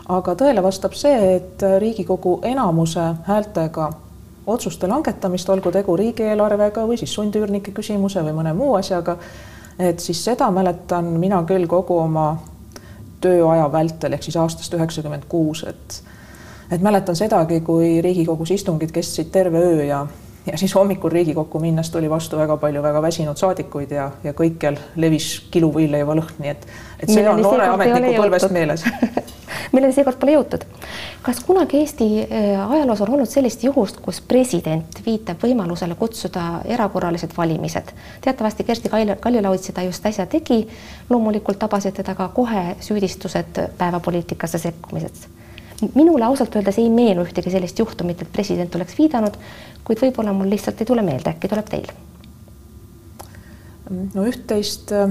aga 0.09 0.35
tõele 0.35 0.63
vastab 0.63 0.93
see, 0.99 1.37
et 1.37 1.63
Riigikogu 1.79 2.41
enamuse 2.43 3.05
häältega 3.25 3.93
otsuste 4.47 4.89
langetamist, 4.89 5.49
olgu 5.49 5.71
tegu 5.73 5.97
riigieelarvega 5.97 6.85
või 6.87 6.99
siis 6.99 7.15
sundüürnike 7.15 7.73
küsimuse 7.73 8.23
või 8.27 8.35
mõne 8.35 8.53
muu 8.53 8.75
asjaga, 8.75 9.17
et 9.79 10.01
siis 10.01 10.25
seda 10.25 10.51
mäletan 10.51 11.05
mina 11.05 11.45
küll 11.49 11.67
kogu 11.67 11.99
oma 11.99 12.37
tööaja 13.21 13.73
vältel 13.73 14.13
ehk 14.13 14.27
siis 14.27 14.37
aastast 14.37 14.75
üheksakümmend 14.75 15.29
kuus, 15.29 15.65
et 15.65 16.03
et 16.73 16.81
mäletan 16.83 17.17
sedagi, 17.17 17.61
kui 17.61 18.01
Riigikogus 18.03 18.51
istungid 18.51 18.93
kestsid 18.93 19.31
terve 19.33 19.59
öö 19.59 19.85
ja, 19.85 20.07
ja 20.47 20.59
siis 20.59 20.75
hommikul 20.75 21.11
Riigikokku 21.11 21.61
minnes 21.61 21.91
tuli 21.91 22.11
vastu 22.11 22.39
väga 22.39 22.57
palju 22.57 22.83
väga 22.83 23.03
väsinud 23.03 23.37
saadikuid 23.37 23.91
ja, 23.91 24.11
ja 24.25 24.33
kõikjal 24.33 24.81
levis 24.97 25.35
kiluvõileiva 25.51 26.17
lõhn, 26.19 26.41
nii 26.43 26.55
et, 26.55 26.67
et 27.01 27.13
see 27.13 27.29
on 27.29 27.43
noore 27.43 27.69
ametniku 27.75 28.17
põlvest 28.23 28.51
meeles 28.55 28.87
milleni 29.73 29.95
seekord 29.97 30.19
pole 30.21 30.37
jõutud. 30.37 30.65
kas 31.23 31.41
kunagi 31.45 31.81
Eesti 31.81 32.09
äh, 32.23 32.71
ajaloos 32.71 33.01
on 33.05 33.13
olnud 33.17 33.31
sellist 33.31 33.65
juhust, 33.65 34.01
kus 34.05 34.21
president 34.21 35.01
viitab 35.07 35.43
võimalusele 35.43 35.97
kutsuda 35.99 36.63
erakorralised 36.65 37.37
valimised? 37.37 37.93
teatavasti 38.25 38.65
Kersti 38.65 38.91
Kaljulaid 39.21 39.61
seda 39.61 39.83
just 39.83 40.07
äsja 40.07 40.27
tegi. 40.27 40.67
loomulikult 41.11 41.59
tabasid 41.59 41.95
teda 41.95 42.15
ka 42.15 42.29
kohe 42.29 42.77
süüdistused 42.81 43.63
päevapoliitikasse 43.79 44.59
sekkumises. 44.59 45.29
Minule 45.95 46.25
ausalt 46.25 46.57
öeldes 46.57 46.79
ei 46.79 46.91
meenu 46.91 47.25
ühtegi 47.27 47.51
sellist 47.51 47.79
juhtumit, 47.79 48.23
et 48.23 48.33
president 48.33 48.75
oleks 48.75 48.99
viidanud, 48.99 49.37
kuid 49.85 50.01
võib-olla 50.03 50.33
mul 50.37 50.51
lihtsalt 50.51 50.81
ei 50.81 50.89
tule 50.89 51.03
meelde, 51.03 51.35
äkki 51.35 51.51
tuleb 51.51 51.69
teil? 51.71 51.93
no 54.15 54.25
üht-teist 54.25 54.93
äh, 54.97 55.11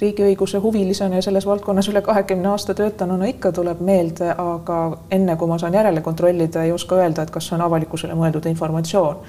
riigiõiguse 0.00 0.58
huvilisena 0.58 1.20
ja 1.20 1.22
selles 1.22 1.46
valdkonnas 1.46 1.88
üle 1.92 2.02
kahekümne 2.02 2.48
aasta 2.48 2.74
töötanuna 2.74 3.28
ikka 3.30 3.52
tuleb 3.52 3.80
meelde, 3.84 4.32
aga 4.32 4.78
enne 5.10 5.36
kui 5.36 5.48
ma 5.48 5.58
saan 5.62 5.74
järele 5.74 6.00
kontrollida, 6.00 6.64
ei 6.64 6.72
oska 6.72 6.98
öelda, 6.98 7.22
et 7.22 7.30
kas 7.30 7.48
see 7.48 7.56
on 7.58 7.66
avalikkusele 7.68 8.16
mõeldud 8.18 8.48
informatsioon. 8.50 9.22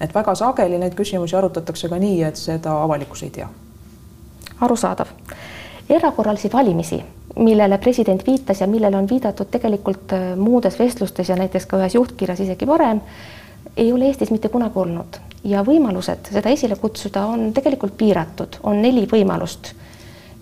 et 0.00 0.14
väga 0.14 0.34
sageli 0.34 0.78
neid 0.78 0.94
küsimusi 0.96 1.36
arutatakse 1.36 1.88
ka 1.88 1.98
nii, 2.00 2.22
et 2.24 2.36
seda 2.36 2.82
avalikkus 2.82 3.22
ei 3.22 3.30
tea. 3.30 3.48
arusaadav. 4.60 5.08
Erakorralisi 5.90 6.50
valimisi, 6.52 7.00
millele 7.36 7.78
president 7.78 8.22
viitas 8.26 8.60
ja 8.60 8.66
millele 8.66 8.96
on 8.96 9.08
viidatud 9.10 9.50
tegelikult 9.50 10.12
äh, 10.12 10.36
muudes 10.36 10.78
vestlustes 10.78 11.28
ja 11.28 11.36
näiteks 11.36 11.66
ka 11.66 11.80
ühes 11.80 11.94
juhtkirjas 11.94 12.40
isegi 12.46 12.66
varem, 12.66 13.00
ei 13.76 13.92
ole 13.92 14.06
Eestis 14.10 14.30
mitte 14.30 14.48
kunagi 14.48 14.78
olnud. 14.78 15.20
Ja 15.44 15.62
võimalused 15.64 16.30
seda 16.32 16.52
esile 16.52 16.76
kutsuda 16.76 17.24
on 17.26 17.52
tegelikult 17.56 17.96
piiratud, 17.96 18.60
on 18.62 18.82
neli 18.82 19.06
võimalust, 19.08 19.72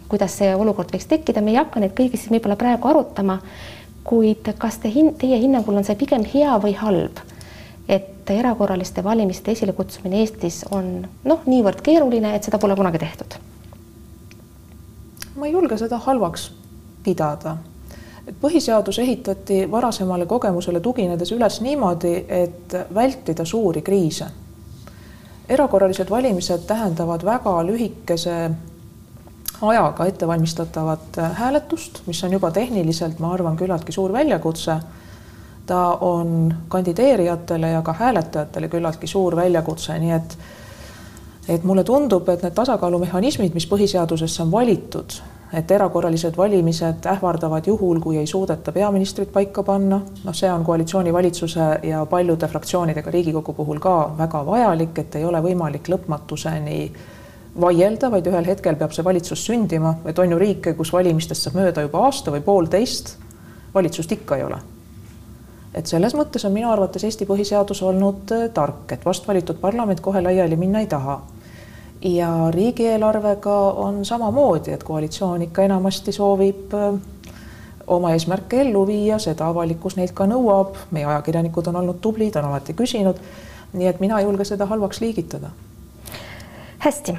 kuidas 0.09 0.39
see 0.41 0.55
olukord 0.57 0.93
võiks 0.95 1.07
tekkida, 1.07 1.43
me 1.45 1.53
ei 1.55 1.61
hakka 1.61 1.81
neid 1.81 1.95
kõigi 1.97 2.19
siin 2.19 2.35
võib-olla 2.37 2.57
praegu 2.59 2.91
arutama, 2.91 3.39
kuid 4.09 4.53
kas 4.59 4.81
te 4.83 4.91
hin-, 4.93 5.15
teie 5.21 5.39
hinnangul 5.39 5.77
on 5.79 5.87
see 5.87 5.99
pigem 6.01 6.25
hea 6.27 6.57
või 6.63 6.75
halb, 6.81 7.21
et 7.89 8.33
erakorraliste 8.33 9.05
valimiste 9.05 9.53
esilekutsumine 9.55 10.25
Eestis 10.25 10.65
on 10.75 11.07
noh, 11.25 11.45
niivõrd 11.47 11.85
keeruline, 11.85 12.35
et 12.35 12.49
seda 12.49 12.61
pole 12.61 12.77
kunagi 12.77 13.01
tehtud? 13.05 13.39
Ma 15.39 15.47
ei 15.47 15.53
julge 15.53 15.79
seda 15.79 15.99
halvaks 15.99 16.51
pidada. 17.05 17.57
põhiseadus 18.41 18.99
ehitati 18.99 19.71
varasemale 19.71 20.27
kogemusele 20.27 20.81
tuginedes 20.81 21.33
üles 21.33 21.61
niimoodi, 21.65 22.25
et 22.29 22.75
vältida 22.95 23.45
suuri 23.45 23.83
kriise. 23.83 24.27
erakorralised 25.49 26.11
valimised 26.11 26.67
tähendavad 26.67 27.25
väga 27.25 27.63
lühikese 27.67 28.51
ajaga 29.63 30.07
ettevalmistatavat 30.07 31.17
hääletust, 31.33 32.03
mis 32.07 32.25
on 32.25 32.33
juba 32.33 32.51
tehniliselt, 32.51 33.19
ma 33.19 33.33
arvan, 33.33 33.57
küllaltki 33.57 33.93
suur 33.93 34.13
väljakutse. 34.13 34.77
ta 35.67 35.99
on 36.01 36.55
kandideerijatele 36.69 37.71
ja 37.71 37.83
ka 37.83 37.93
hääletajatele 37.93 38.69
küllaltki 38.69 39.07
suur 39.07 39.37
väljakutse, 39.37 39.99
nii 39.99 40.11
et 40.11 40.39
et 41.49 41.65
mulle 41.65 41.85
tundub, 41.85 42.29
et 42.29 42.43
need 42.43 42.55
tasakaalumehhanismid, 42.55 43.55
mis 43.57 43.67
põhiseadusesse 43.67 44.43
on 44.43 44.53
valitud, 44.53 45.19
et 45.53 45.71
erakorralised 45.71 46.37
valimised 46.37 47.07
ähvardavad 47.09 47.67
juhul, 47.67 48.01
kui 48.01 48.19
ei 48.21 48.27
suudeta 48.27 48.73
peaministrit 48.73 49.33
paika 49.33 49.63
panna, 49.63 50.01
noh, 50.25 50.35
see 50.37 50.51
on 50.53 50.65
koalitsioonivalitsuse 50.65 51.69
ja 51.89 52.05
paljude 52.07 52.49
fraktsioonidega 52.49 53.11
Riigikogu 53.11 53.55
puhul 53.57 53.81
ka 53.81 53.95
väga 54.19 54.45
vajalik, 54.47 54.99
et 54.99 55.17
ei 55.17 55.25
ole 55.25 55.41
võimalik 55.43 55.89
lõpmatuseni 55.89 56.81
vaielda, 57.61 58.11
vaid 58.11 58.29
ühel 58.29 58.51
hetkel 58.53 58.77
peab 58.77 58.93
see 58.93 59.05
valitsus 59.05 59.47
sündima, 59.49 59.95
et 60.05 60.19
on 60.19 60.37
ju 60.37 60.39
riike, 60.39 60.75
kus 60.77 60.93
valimistest 60.93 61.49
saab 61.49 61.57
mööda 61.63 61.87
juba 61.87 62.05
aasta 62.05 62.35
või 62.35 62.45
poolteist, 62.45 63.17
valitsust 63.75 64.13
ikka 64.21 64.37
ei 64.37 64.45
ole. 64.45 64.61
et 65.79 65.87
selles 65.87 66.15
mõttes 66.17 66.45
on 66.45 66.53
minu 66.53 66.71
arvates 66.73 67.05
Eesti 67.05 67.27
põhiseadus 67.27 67.83
olnud 67.87 68.33
tark, 68.55 68.93
et 68.93 69.05
vast 69.05 69.29
valitud 69.29 69.57
parlament 69.61 70.01
kohe 70.01 70.21
laiali 70.21 70.57
minna 70.57 70.81
ei 70.81 70.87
taha 70.87 71.21
ja 72.03 72.51
riigieelarvega 72.51 73.57
on 73.71 74.05
samamoodi, 74.05 74.73
et 74.73 74.83
koalitsioon 74.85 75.43
ikka 75.43 75.63
enamasti 75.63 76.13
soovib 76.13 76.75
äh, 76.75 76.95
oma 77.87 78.13
eesmärke 78.13 78.61
ellu 78.61 78.87
viia, 78.87 79.19
seda 79.19 79.49
avalikkus 79.49 79.97
neilt 79.97 80.13
ka 80.15 80.27
nõuab, 80.29 80.77
meie 80.91 81.07
ajakirjanikud 81.09 81.71
on 81.71 81.81
olnud 81.83 82.01
tublid, 82.01 82.37
on 82.37 82.51
alati 82.51 82.77
küsinud. 82.79 83.21
nii 83.73 83.87
et 83.87 84.01
mina 84.01 84.19
ei 84.19 84.25
julge 84.25 84.45
seda 84.45 84.67
halvaks 84.67 85.01
liigitada. 85.01 85.51
hästi, 86.79 87.15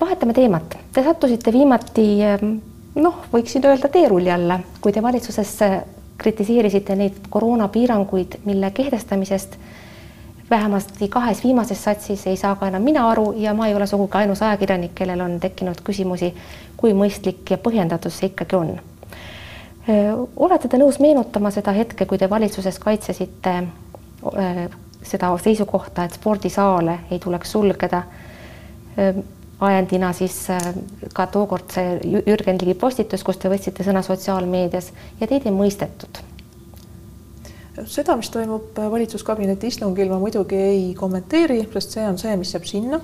vahetame 0.00 0.32
teemat. 0.32 0.76
Te 0.92 1.04
sattusite 1.04 1.52
viimati 1.52 2.06
noh, 2.94 3.14
võiksin 3.32 3.66
öelda 3.66 3.88
teerulli 3.88 4.30
alla, 4.30 4.60
kui 4.80 4.92
te 4.92 5.02
valitsuses 5.02 5.58
kritiseerisite 6.18 6.96
neid 6.96 7.28
koroonapiiranguid, 7.30 8.40
mille 8.44 8.70
kehtestamisest 8.70 9.56
vähemasti 10.52 11.08
kahes 11.08 11.44
viimases 11.44 11.84
satsis 11.84 12.26
ei 12.26 12.36
saa 12.36 12.54
ka 12.60 12.68
enam 12.68 12.82
mina 12.84 13.06
aru 13.08 13.32
ja 13.36 13.54
ma 13.56 13.66
ei 13.66 13.74
ole 13.74 13.86
sugugi 13.86 14.18
ainus 14.20 14.42
ajakirjanik, 14.42 14.94
kellel 14.94 15.20
on 15.24 15.38
tekkinud 15.40 15.80
küsimusi, 15.84 16.32
kui 16.76 16.92
mõistlik 16.96 17.54
ja 17.54 17.58
põhjendatud 17.58 18.12
see 18.12 18.28
ikkagi 18.32 18.58
on. 18.58 18.72
olete 20.36 20.68
te 20.68 20.78
nõus 20.78 21.00
meenutama 21.00 21.50
seda 21.50 21.72
hetke, 21.72 22.06
kui 22.06 22.18
te 22.18 22.30
valitsuses 22.30 22.78
kaitsesite 22.78 23.54
seda 25.02 25.30
seisukohta, 25.44 26.04
et 26.04 26.18
spordisaale 26.20 26.98
ei 27.10 27.18
tuleks 27.18 27.52
sulgeda? 27.56 28.02
ajendina 29.62 30.12
siis 30.12 30.36
ka 31.14 31.26
tookord 31.26 31.70
see 31.70 32.20
Jürgen 32.26 32.58
Ligi 32.60 32.74
postitus, 32.74 33.22
kus 33.24 33.38
te 33.38 33.48
võtsite 33.48 33.86
sõna 33.86 34.02
sotsiaalmeedias 34.02 34.92
ja 35.20 35.26
teid 35.30 35.46
ei 35.46 35.54
mõistetud 35.54 36.20
seda, 37.86 38.16
mis 38.16 38.30
toimub 38.30 38.76
valitsuskabineti 38.76 39.70
istungil, 39.72 40.10
ma 40.12 40.18
muidugi 40.20 40.56
ei 40.56 40.82
kommenteeri, 40.98 41.62
sest 41.72 41.96
see 41.96 42.06
on 42.08 42.18
see, 42.20 42.36
mis 42.36 42.52
jääb 42.54 42.68
sinna. 42.68 43.00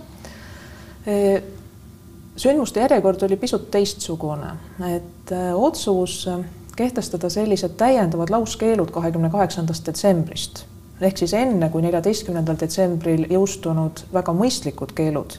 sündmuste 2.38 2.80
järjekord 2.80 3.22
oli 3.22 3.37
pisut 3.37 3.70
teistsugune, 3.70 4.52
et 4.94 5.32
otsus 5.54 6.28
kehtestada 6.76 7.30
sellised 7.30 7.75
täiendavad 7.80 8.30
lauskeelud 8.30 8.90
kahekümne 8.94 9.30
kaheksandast 9.30 9.87
detsembrist. 9.87 10.64
Ehk 11.00 11.18
siis 11.18 11.34
enne, 11.34 11.70
kui 11.70 11.82
neljateistkümnendal 11.82 12.58
detsembril 12.60 13.26
jõustunud 13.30 14.04
väga 14.12 14.34
mõistlikud 14.34 14.94
keelud 14.94 15.38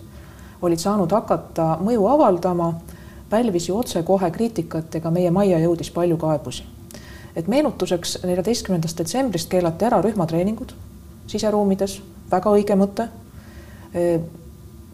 olid 0.62 0.80
saanud 0.80 1.12
hakata 1.16 1.78
mõju 1.84 2.08
avaldama, 2.12 2.74
pälvis 3.30 3.70
ju 3.70 3.78
otsekohe 3.80 4.32
kriitikat, 4.32 4.96
ega 5.00 5.12
meie 5.12 5.32
majja 5.32 5.62
jõudis 5.64 5.92
palju 5.96 6.18
kaebusi 6.20 6.66
et 7.36 7.48
meenutuseks 7.48 8.20
neljateistkümnendast 8.24 8.98
detsembrist 8.98 9.50
keelati 9.50 9.86
ära 9.86 10.02
rühmatreeningud 10.02 10.74
siseruumides, 11.30 12.00
väga 12.32 12.54
õige 12.58 12.78
mõte. 12.80 13.10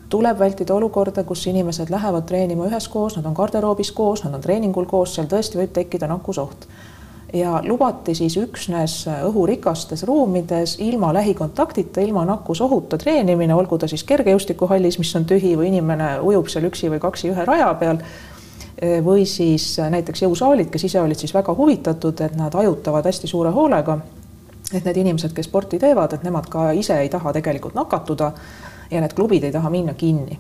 tuleb 0.10 0.40
vältida 0.40 0.74
olukorda, 0.74 1.24
kus 1.24 1.48
inimesed 1.48 1.90
lähevad 1.90 2.28
treenima 2.30 2.68
üheskoos, 2.70 3.18
nad 3.18 3.26
on 3.26 3.34
garderoobis 3.36 3.92
koos, 3.92 4.24
nad 4.24 4.34
on 4.38 4.42
treeningul 4.42 4.86
koos, 4.86 5.16
seal 5.16 5.28
tõesti 5.28 5.60
võib 5.60 5.74
tekkida 5.74 6.08
nakkusoht. 6.08 6.68
ja 7.34 7.62
lubati 7.68 8.16
siis 8.16 8.38
üksnes 8.38 9.08
õhurikastes 9.08 10.04
ruumides 10.08 10.78
ilma 10.80 11.14
lähikontaktita, 11.14 12.02
ilma 12.02 12.26
nakkusohuta 12.26 12.98
treenimine, 12.98 13.56
olgu 13.56 13.78
ta 13.78 13.88
siis 13.88 14.04
kergejõustikuhallis, 14.04 15.00
mis 15.00 15.16
on 15.16 15.26
tühi 15.26 15.58
või 15.58 15.68
inimene 15.68 16.20
ujub 16.22 16.48
seal 16.48 16.70
üksi 16.70 16.90
või 16.90 17.00
kaksi 17.00 17.34
ühe 17.34 17.46
raja 17.46 17.74
peal 17.74 17.98
või 18.82 19.26
siis 19.26 19.78
näiteks 19.90 20.22
jõusaalid, 20.26 20.70
kes 20.72 20.84
ise 20.84 21.02
olid 21.02 21.20
siis 21.20 21.34
väga 21.34 21.54
huvitatud, 21.56 22.22
et 22.22 22.36
nad 22.36 22.54
hajutavad 22.54 23.06
hästi 23.06 23.28
suure 23.28 23.52
hoolega. 23.56 24.00
et 24.74 24.86
need 24.86 24.98
inimesed, 24.98 25.32
kes 25.34 25.46
sporti 25.46 25.80
teevad, 25.80 26.14
et 26.14 26.24
nemad 26.24 26.48
ka 26.50 26.72
ise 26.72 26.98
ei 27.00 27.10
taha 27.10 27.34
tegelikult 27.34 27.76
nakatuda 27.76 28.32
ja 28.92 29.02
need 29.02 29.14
klubid 29.14 29.44
ei 29.44 29.52
taha 29.52 29.70
minna 29.70 29.94
kinni. 29.94 30.40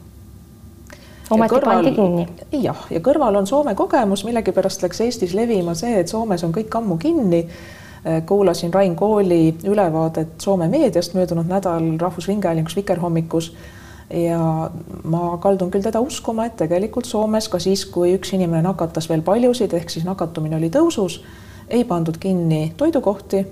ometi 1.29 1.59
pandi 1.63 1.91
kinni. 1.91 2.27
jah, 2.51 2.85
ja 2.89 2.99
kõrval 2.99 3.37
on 3.37 3.47
Soome 3.47 3.75
kogemus, 3.75 4.25
millegipärast 4.25 4.83
läks 4.83 5.01
Eestis 5.01 5.33
levima 5.33 5.73
see, 5.73 5.99
et 5.99 6.07
Soomes 6.07 6.43
on 6.43 6.53
kõik 6.53 6.77
ammu 6.77 6.97
kinni 6.97 7.47
kuulasin 8.25 8.73
Rain 8.73 8.95
Kooli 8.95 9.55
ülevaadet 9.63 10.41
Soome 10.41 10.67
meediast 10.67 11.13
möödunud 11.13 11.47
nädal 11.49 11.97
Rahvusringhäälingus 11.99 12.75
Vikerhommikus 12.75 13.53
ja 14.09 14.69
ma 15.03 15.38
kaldun 15.41 15.71
küll 15.74 15.85
teda 15.85 16.00
uskuma, 16.03 16.45
et 16.45 16.57
tegelikult 16.59 17.07
Soomes 17.09 17.47
ka 17.50 17.59
siis, 17.62 17.85
kui 17.89 18.13
üks 18.17 18.33
inimene 18.38 18.62
nakatas 18.65 19.09
veel 19.09 19.24
paljusid, 19.25 19.74
ehk 19.74 19.89
siis 19.89 20.05
nakatumine 20.05 20.59
oli 20.59 20.69
tõusus, 20.74 21.21
ei 21.69 21.85
pandud 21.89 22.17
kinni 22.21 22.74
toidukohti, 22.77 23.45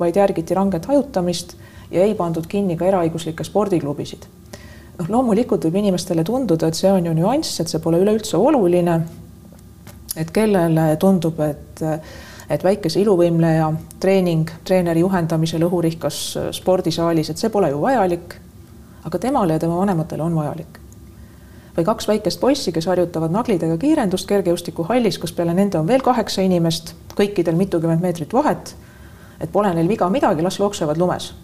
vaid 0.00 0.16
järgiti 0.16 0.54
ranget 0.56 0.86
hajutamist 0.88 1.56
ja 1.90 2.04
ei 2.04 2.14
pandud 2.14 2.46
kinni 2.48 2.76
ka 2.76 2.88
eraõiguslikke 2.88 3.44
spordiklubisid. 3.44 4.26
noh, 4.98 5.08
loomulikult 5.08 5.64
võib 5.64 5.80
inimestele 5.80 6.24
tunduda, 6.24 6.68
et 6.68 6.76
see 6.76 6.92
on 6.92 7.06
ju 7.06 7.14
nüanss, 7.16 7.60
et 7.60 7.68
see 7.68 7.80
pole 7.80 8.00
üleüldse 8.02 8.36
oluline. 8.36 9.00
et 10.16 10.30
kellele 10.30 10.96
tundub, 10.96 11.40
et, 11.40 11.82
et 12.50 12.64
väikese 12.64 13.00
iluvõimleja 13.00 13.72
treening 14.00 14.50
treeneri 14.64 15.00
juhendamisel 15.00 15.62
õhurihkas 15.62 16.20
spordisaalis, 16.52 17.30
et 17.30 17.38
see 17.38 17.48
pole 17.48 17.70
ju 17.70 17.80
vajalik 17.80 18.34
aga 19.04 19.18
temale 19.18 19.52
ja 19.52 19.58
tema 19.58 19.76
vanematele 19.76 20.22
on 20.22 20.34
vajalik. 20.34 20.78
või 21.76 21.84
kaks 21.84 22.08
väikest 22.08 22.40
poissi, 22.40 22.72
kes 22.72 22.86
harjutavad 22.86 23.30
naglidega 23.30 23.76
kiirendust 23.78 24.26
kergejõustikuhallis, 24.28 25.18
kus 25.18 25.32
peale 25.32 25.54
nende 25.54 25.78
on 25.78 25.86
veel 25.86 26.02
kaheksa 26.02 26.42
inimest, 26.42 26.94
kõikidel 27.16 27.54
mitukümmend 27.56 28.02
meetrit 28.02 28.32
vahet, 28.32 28.74
et 29.40 29.52
pole 29.52 29.70
neil 29.74 29.88
viga 29.88 30.08
midagi, 30.10 30.42
las 30.42 30.58
jooksevad 30.58 30.98
lumes. 30.98 31.34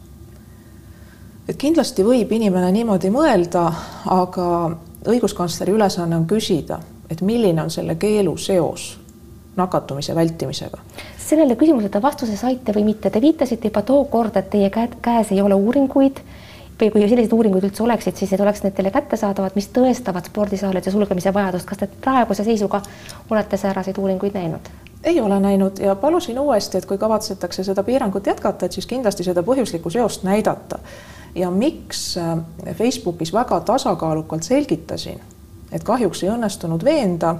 et 1.49 1.57
kindlasti 1.57 2.03
võib 2.03 2.33
inimene 2.33 2.73
niimoodi 2.73 3.11
mõelda, 3.11 3.73
aga 4.07 4.77
õiguskantsleri 5.07 5.73
ülesanne 5.73 6.17
on 6.17 6.27
küsida, 6.27 6.81
et 7.11 7.23
milline 7.23 7.63
on 7.63 7.71
selle 7.71 7.95
keelu 7.95 8.37
seos 8.37 8.99
nakatumise 9.57 10.15
vältimisega 10.15 10.79
sellele 11.27 11.57
küsimusele 11.57 11.91
te 11.91 12.03
vastuse 12.03 12.37
saite 12.37 12.73
või 12.73 12.85
mitte, 12.85 13.11
te 13.11 13.21
viitasite 13.21 13.71
juba 13.71 13.83
tookord, 13.83 14.37
et 14.37 14.51
teie 14.51 14.71
käes 14.71 15.33
ei 15.33 15.41
ole 15.43 15.55
uuringuid 15.55 16.21
või 16.80 16.90
kui 16.92 17.09
selliseid 17.09 17.33
uuringuid 17.33 17.64
üldse 17.68 17.83
oleksid, 17.83 18.16
siis 18.16 18.33
need 18.33 18.42
oleks 18.45 18.62
need 18.64 18.75
teile 18.76 18.90
kättesaadavad, 18.92 19.54
mis 19.56 19.68
tõestavad 19.73 20.28
spordisaalide 20.28 20.92
sulgemise 20.92 21.33
vajadust. 21.35 21.66
kas 21.66 21.78
te 21.78 21.88
praeguse 22.00 22.45
seisuga 22.45 22.83
olete 23.30 23.56
sääraseid 23.56 23.99
uuringuid 23.99 24.35
näinud? 24.35 24.68
ei 25.04 25.21
ole 25.21 25.40
näinud 25.40 25.78
ja 25.78 25.95
palusin 25.95 26.38
uuesti, 26.38 26.78
et 26.78 26.87
kui 26.87 26.99
kavatsetakse 26.99 27.64
seda 27.64 27.83
piirangut 27.83 28.26
jätkata, 28.26 28.66
et 28.66 28.73
siis 28.73 28.87
kindlasti 28.87 29.25
seda 29.25 29.42
põhjuslikku 29.42 29.90
seost 29.90 30.23
näidata. 30.23 30.78
ja 31.35 31.50
miks 31.50 32.18
äh, 32.18 32.38
Facebookis 32.75 33.33
väga 33.33 33.61
tasakaalukalt 33.61 34.42
selgitasin, 34.42 35.21
et 35.73 35.85
kahjuks 35.85 36.23
ei 36.23 36.30
õnnestunud 36.30 36.85
veenda, 36.85 37.37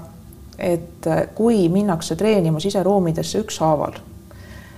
et 0.59 1.07
äh, 1.07 1.27
kui 1.35 1.69
minnakse 1.69 2.15
treenima 2.15 2.59
siseruumidesse 2.59 3.39
ükshaaval 3.39 3.99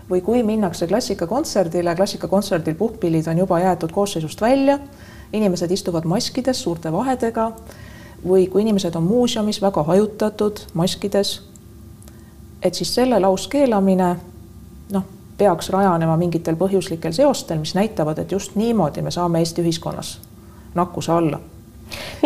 või 0.10 0.22
kui 0.22 0.44
minnakse 0.44 0.88
klassikakontserdile, 0.88 1.96
klassikakontserdil 1.96 2.76
puhkpillid 2.76 3.28
on 3.28 3.38
juba 3.38 3.60
jäetud 3.60 3.92
koosseisust 3.92 4.42
välja, 4.42 4.80
inimesed 5.34 5.72
istuvad 5.72 6.06
maskides 6.10 6.64
suurte 6.64 6.92
vahedega 6.92 7.52
või 8.26 8.48
kui 8.48 8.62
inimesed 8.62 8.96
on 8.96 9.04
muuseumis 9.04 9.62
väga 9.62 9.84
hajutatud 9.84 10.60
maskides, 10.74 11.42
et 12.64 12.76
siis 12.76 12.96
selle 12.96 13.20
lauskeelamine 13.20 14.16
noh, 14.92 15.06
peaks 15.38 15.70
rajanema 15.70 16.18
mingitel 16.18 16.58
põhjuslikel 16.60 17.14
seostel, 17.14 17.62
mis 17.62 17.76
näitavad, 17.76 18.20
et 18.20 18.32
just 18.32 18.56
niimoodi 18.56 19.02
me 19.02 19.12
saame 19.12 19.40
Eesti 19.40 19.62
ühiskonnas 19.62 20.18
nakkuse 20.76 21.12
alla 21.12 21.40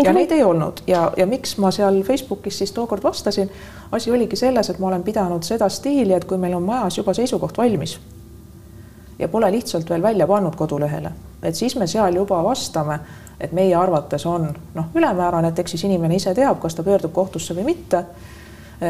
ja 0.04 0.14
neid 0.14 0.32
ei 0.32 0.44
olnud 0.44 0.84
ja, 0.88 1.12
ja 1.18 1.26
miks 1.26 1.58
ma 1.58 1.72
seal 1.72 2.02
Facebookis 2.04 2.58
siis 2.58 2.72
tookord 2.72 3.04
vastasin, 3.04 3.52
asi 3.92 4.12
oligi 4.12 4.36
selles, 4.36 4.70
et 4.70 4.80
ma 4.80 4.88
olen 4.88 5.04
pidanud 5.04 5.44
seda 5.44 5.70
stiili, 5.70 6.14
et 6.14 6.26
kui 6.26 6.38
meil 6.38 6.56
on 6.58 6.64
majas 6.64 6.98
juba 6.98 7.14
seisukoht 7.14 7.58
valmis 7.58 8.00
ja 9.20 9.28
pole 9.28 9.52
lihtsalt 9.52 9.90
veel 9.90 10.02
välja 10.02 10.28
pannud 10.28 10.56
kodulehele, 10.56 11.12
et 11.44 11.56
siis 11.56 11.76
me 11.76 11.88
seal 11.88 12.16
juba 12.16 12.44
vastame, 12.44 13.00
et 13.40 13.52
meie 13.52 13.76
arvates 13.76 14.26
on 14.26 14.50
noh, 14.74 14.86
ülemäärane, 14.96 15.54
et 15.54 15.60
eks 15.60 15.76
siis 15.76 15.84
inimene 15.84 16.16
ise 16.16 16.34
teab, 16.34 16.60
kas 16.60 16.76
ta 16.76 16.84
pöördub 16.84 17.14
kohtusse 17.14 17.56
või 17.56 17.64
mitte. 17.74 18.06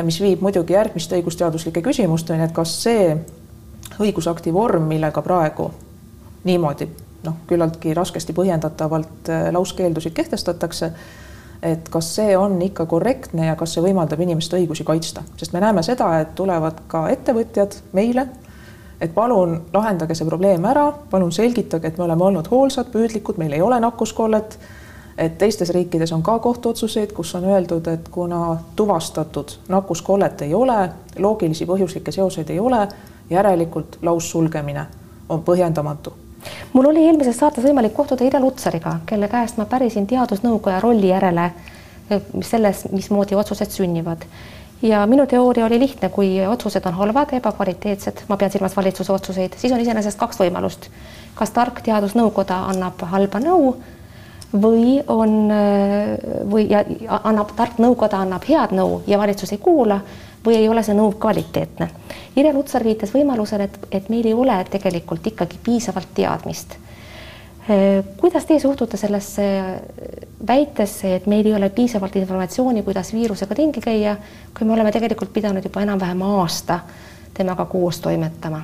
mis 0.03 0.21
viib 0.21 0.41
muidugi 0.41 0.73
järgmiste 0.73 1.15
õigusteaduslike 1.15 1.81
küsimusteni, 1.81 2.43
et 2.43 2.51
kas 2.51 2.71
see 2.83 3.17
õigusakti 3.99 4.53
vorm, 4.53 4.87
millega 4.89 5.21
praegu 5.21 5.71
niimoodi 6.43 6.87
noh, 7.23 7.41
küllaltki 7.47 7.93
raskesti 7.93 8.33
põhjendatavalt 8.35 9.29
äh, 9.29 9.47
lauskeeldusid 9.55 10.13
kehtestatakse, 10.13 10.91
et 11.63 11.89
kas 11.89 12.09
see 12.15 12.37
on 12.37 12.61
ikka 12.61 12.85
korrektne 12.85 13.47
ja 13.47 13.55
kas 13.55 13.75
see 13.75 13.83
võimaldab 13.85 14.21
inimeste 14.23 14.57
õigusi 14.59 14.83
kaitsta, 14.87 15.23
sest 15.39 15.55
me 15.55 15.61
näeme 15.63 15.83
seda, 15.83 16.09
et 16.19 16.35
tulevad 16.35 16.83
ka 16.91 17.05
ettevõtjad 17.13 17.77
meile, 17.95 18.27
et 19.01 19.13
palun 19.15 19.61
lahendage 19.73 20.15
see 20.15 20.27
probleem 20.27 20.65
ära, 20.67 20.89
palun 21.11 21.31
selgitage, 21.31 21.87
et 21.87 21.99
me 21.99 22.07
oleme 22.07 22.27
olnud 22.27 22.49
hoolsad, 22.51 22.91
püüdlikud, 22.91 23.39
meil 23.39 23.55
ei 23.55 23.61
ole 23.63 23.79
nakkuskollet, 23.83 24.57
et 25.17 25.37
teistes 25.37 25.69
riikides 25.75 26.11
on 26.15 26.23
ka 26.25 26.37
kohtuotsuseid, 26.43 27.13
kus 27.15 27.35
on 27.39 27.47
öeldud, 27.51 27.87
et 27.87 28.09
kuna 28.11 28.57
tuvastatud 28.75 29.55
nakkuskollet 29.69 30.41
ei 30.47 30.53
ole, 30.53 30.89
loogilisi 31.19 31.67
põhjuslikke 31.69 32.11
seoseid 32.11 32.49
ei 32.49 32.59
ole, 32.59 32.87
järelikult 33.29 34.01
laussulgemine 34.01 34.85
on 35.29 35.43
põhjendamatu 35.47 36.13
mul 36.73 36.89
oli 36.89 37.05
eelmises 37.07 37.37
saates 37.37 37.63
võimalik 37.63 37.93
kohtuda 37.93 38.25
Irja 38.25 38.41
Lutsariga, 38.41 38.97
kelle 39.05 39.27
käest 39.31 39.57
ma 39.57 39.65
pärisin 39.69 40.07
teadusnõukoja 40.09 40.79
rolli 40.83 41.09
järele 41.11 41.45
eh, 42.09 42.21
selles, 42.41 42.87
mismoodi 42.91 43.35
otsused 43.35 43.71
sünnivad. 43.71 44.25
ja 44.81 45.05
minu 45.07 45.25
teooria 45.27 45.65
oli 45.65 45.79
lihtne, 45.79 46.09
kui 46.09 46.45
otsused 46.47 46.85
on 46.85 46.93
halvad, 46.93 47.33
ebakvaliteetsed, 47.33 48.25
ma 48.27 48.37
pean 48.37 48.51
silmas 48.51 48.77
valitsuse 48.77 49.13
otsuseid, 49.13 49.53
siis 49.57 49.73
on 49.73 49.79
iseenesest 49.79 50.19
kaks 50.19 50.39
võimalust. 50.39 50.89
kas 51.35 51.51
tark 51.51 51.81
teadusnõukoda 51.81 52.65
annab 52.69 53.01
halba 53.01 53.39
nõu 53.39 53.75
või 54.53 55.01
on 55.07 55.51
eh, 55.51 56.17
või 56.51 56.69
ja 56.69 56.83
annab 57.23 57.55
tark 57.55 57.79
nõukoda 57.79 58.21
annab 58.21 58.43
head 58.49 58.71
nõu 58.71 59.01
ja 59.07 59.17
valitsus 59.17 59.51
ei 59.51 59.57
kuula 59.57 60.01
või 60.45 60.55
ei 60.59 60.69
ole 60.69 60.83
see 60.83 60.95
nõu 60.97 61.13
kvaliteetne. 61.19 61.89
Irja 62.35 62.53
Lutsar 62.53 62.83
viitas 62.83 63.13
võimalusele, 63.13 63.69
et, 63.69 63.77
et 63.91 64.09
meil 64.09 64.27
ei 64.27 64.33
ole 64.33 64.57
tegelikult 64.69 65.27
ikkagi 65.27 65.59
piisavalt 65.63 66.13
teadmist. 66.13 66.77
kuidas 68.19 68.45
teie 68.45 68.59
suhtute 68.59 68.97
sellesse 68.97 69.43
väitesse, 70.47 71.15
et 71.15 71.27
meil 71.31 71.45
ei 71.47 71.55
ole 71.55 71.69
piisavalt 71.69 72.15
informatsiooni, 72.15 72.83
kuidas 72.83 73.13
viirusega 73.13 73.55
ringi 73.55 73.81
käia, 73.81 74.17
kui 74.57 74.67
me 74.67 74.73
oleme 74.73 74.91
tegelikult 74.91 75.33
pidanud 75.33 75.63
juba 75.63 75.81
enam-vähem 75.81 76.21
aasta 76.21 76.79
temaga 77.33 77.65
koos 77.65 77.99
toimetama? 77.99 78.63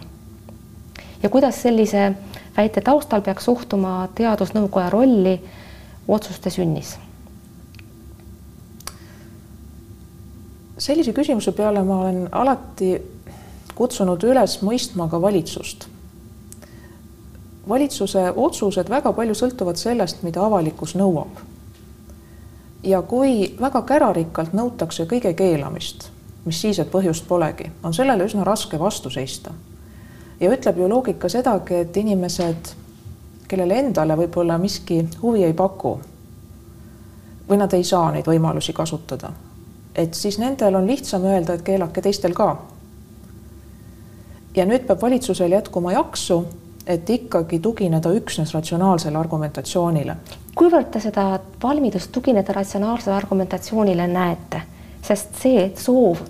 ja 1.24 1.30
kuidas 1.30 1.62
sellise 1.62 2.12
väite 2.58 2.82
taustal 2.82 3.22
peaks 3.22 3.46
suhtuma 3.46 4.10
teadusnõukoja 4.16 4.90
rolli 4.90 5.40
otsuste 6.08 6.50
sünnis 6.50 6.98
sellise 10.80 11.14
küsimuse 11.14 11.52
peale 11.52 11.84
ma 11.84 12.02
olen 12.02 12.28
alati 12.32 12.94
kutsunud 13.76 14.24
üles 14.24 14.60
mõistma 14.64 15.10
ka 15.12 15.22
valitsust. 15.22 15.88
valitsuse 17.70 18.32
otsused 18.36 18.90
väga 18.90 19.12
palju 19.14 19.36
sõltuvad 19.36 19.78
sellest, 19.78 20.24
mida 20.24 20.42
avalikkus 20.46 20.96
nõuab. 20.96 21.42
ja 22.84 23.02
kui 23.02 23.56
väga 23.62 23.82
kärarikkalt 23.82 24.54
nõutakse 24.54 25.06
kõige 25.06 25.34
keelamist, 25.34 26.10
mis 26.46 26.62
siis, 26.62 26.80
et 26.80 26.92
põhjust 26.92 27.28
polegi, 27.28 27.72
on 27.84 27.94
sellele 27.94 28.26
üsna 28.26 28.44
raske 28.44 28.80
vastu 28.80 29.10
seista. 29.10 29.52
ja 30.40 30.52
ütleb 30.52 30.78
ju 30.78 30.90
loogika 30.90 31.30
sedagi, 31.30 31.76
et 31.76 31.98
inimesed, 31.98 32.74
kellele 33.48 33.80
endale 33.80 34.16
võib-olla 34.16 34.58
miski 34.58 35.08
huvi 35.22 35.44
ei 35.44 35.54
paku 35.54 36.00
või 37.50 37.58
nad 37.58 37.74
ei 37.74 37.84
saa 37.84 38.12
neid 38.12 38.26
võimalusi 38.26 38.74
kasutada 38.74 39.32
et 40.00 40.14
siis 40.14 40.40
nendel 40.40 40.76
on 40.76 40.88
lihtsam 40.88 41.26
öelda, 41.28 41.54
et 41.54 41.62
keelake 41.62 42.02
teistel 42.02 42.34
ka. 42.34 42.56
ja 44.56 44.66
nüüd 44.66 44.88
peab 44.88 45.02
valitsusel 45.02 45.52
jätkuma 45.52 45.92
jaksu, 45.94 46.40
et 46.88 47.10
ikkagi 47.10 47.60
tugineda 47.60 48.12
üksnes 48.16 48.54
ratsionaalsele 48.56 49.18
argumentatsioonile. 49.18 50.16
kuivõrd 50.56 50.92
te 50.92 51.04
seda 51.04 51.40
valmidust 51.64 52.12
tugineda 52.12 52.54
ratsionaalsele 52.54 53.16
argumentatsioonile 53.16 54.08
näete, 54.08 54.62
sest 55.02 55.36
see 55.44 55.72
soov, 55.76 56.24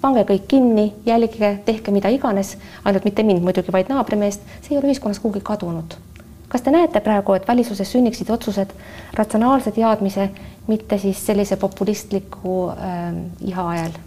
pange 0.00 0.24
kõik 0.28 0.48
kinni, 0.48 0.92
jälgige, 1.06 1.58
tehke 1.64 1.90
mida 1.90 2.12
iganes, 2.12 2.56
ainult 2.84 3.04
mitte 3.04 3.22
mind 3.22 3.42
muidugi, 3.42 3.72
vaid 3.72 3.88
naabrimeest, 3.88 4.42
see 4.60 4.76
ei 4.76 4.82
ole 4.82 4.92
ühiskonnas 4.92 5.22
kuhugi 5.24 5.40
kadunud 5.40 5.96
kas 6.54 6.62
te 6.62 6.70
näete 6.70 7.00
praegu, 7.02 7.34
et 7.34 7.48
valitsuses 7.48 7.88
sünniksid 7.92 8.28
otsused 8.30 8.70
ratsionaalse 9.18 9.72
teadmise, 9.74 10.28
mitte 10.66 10.98
siis 10.98 11.26
sellise 11.26 11.56
populistliku 11.56 12.68
äh, 12.70 13.14
iha 13.40 13.68
ajal? 13.68 13.98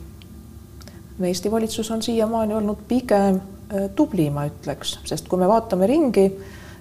Eesti 1.24 1.52
valitsus 1.52 1.92
on 1.92 2.04
siiamaani 2.04 2.54
olnud 2.54 2.86
pigem 2.88 3.40
äh, 3.40 3.90
tubli, 3.96 4.30
ma 4.30 4.46
ütleks, 4.50 5.00
sest 5.06 5.28
kui 5.28 5.40
me 5.40 5.48
vaatame 5.50 5.88
ringi, 5.88 6.28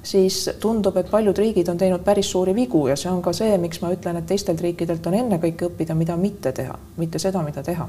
siis 0.07 0.51
tundub, 0.61 0.97
et 0.97 1.11
paljud 1.11 1.39
riigid 1.39 1.69
on 1.69 1.79
teinud 1.79 2.05
päris 2.05 2.31
suuri 2.31 2.55
vigu 2.55 2.87
ja 2.89 2.97
see 2.97 3.11
on 3.11 3.23
ka 3.23 3.33
see, 3.37 3.57
miks 3.59 3.81
ma 3.83 3.91
ütlen, 3.95 4.21
et 4.21 4.29
teistelt 4.29 4.61
riikidelt 4.63 5.07
on 5.07 5.17
ennekõike 5.19 5.71
õppida, 5.71 5.97
mida 5.99 6.17
mitte 6.21 6.53
teha, 6.53 6.79
mitte 6.97 7.19
seda, 7.19 7.43
mida 7.43 7.63
teha. 7.67 7.89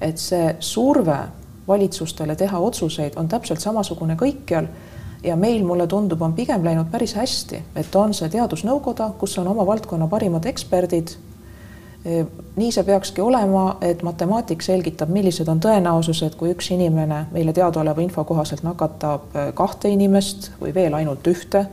et 0.00 0.18
see 0.20 0.56
surve 0.60 1.16
valitsustele 1.68 2.36
teha 2.36 2.58
otsuseid 2.60 3.16
on 3.16 3.28
täpselt 3.28 3.60
samasugune 3.60 4.14
kõikjal 4.20 4.68
ja 5.24 5.36
meil, 5.36 5.64
mulle 5.64 5.86
tundub, 5.86 6.22
on 6.22 6.32
pigem 6.32 6.64
läinud 6.64 6.90
päris 6.90 7.14
hästi, 7.14 7.62
et 7.76 7.96
on 7.96 8.14
see 8.14 8.28
teadusnõukoda, 8.32 9.10
kus 9.18 9.38
on 9.38 9.48
oma 9.48 9.66
valdkonna 9.66 10.08
parimad 10.08 10.46
eksperdid. 10.46 11.16
nii 12.56 12.68
see 12.72 12.84
peakski 12.86 13.20
olema, 13.20 13.78
et 13.82 14.02
matemaatik 14.06 14.62
selgitab, 14.62 15.10
millised 15.10 15.48
on 15.48 15.58
tõenäosused, 15.60 16.36
kui 16.38 16.52
üks 16.54 16.70
inimene 16.70 17.24
meile 17.32 17.52
teadaoleva 17.52 18.00
info 18.00 18.24
kohaselt 18.24 18.62
nakatab 18.62 19.34
kahte 19.54 19.88
inimest 19.88 20.52
või 20.60 20.74
veel 20.74 20.94
ainult 20.94 21.26
ühte 21.26 21.66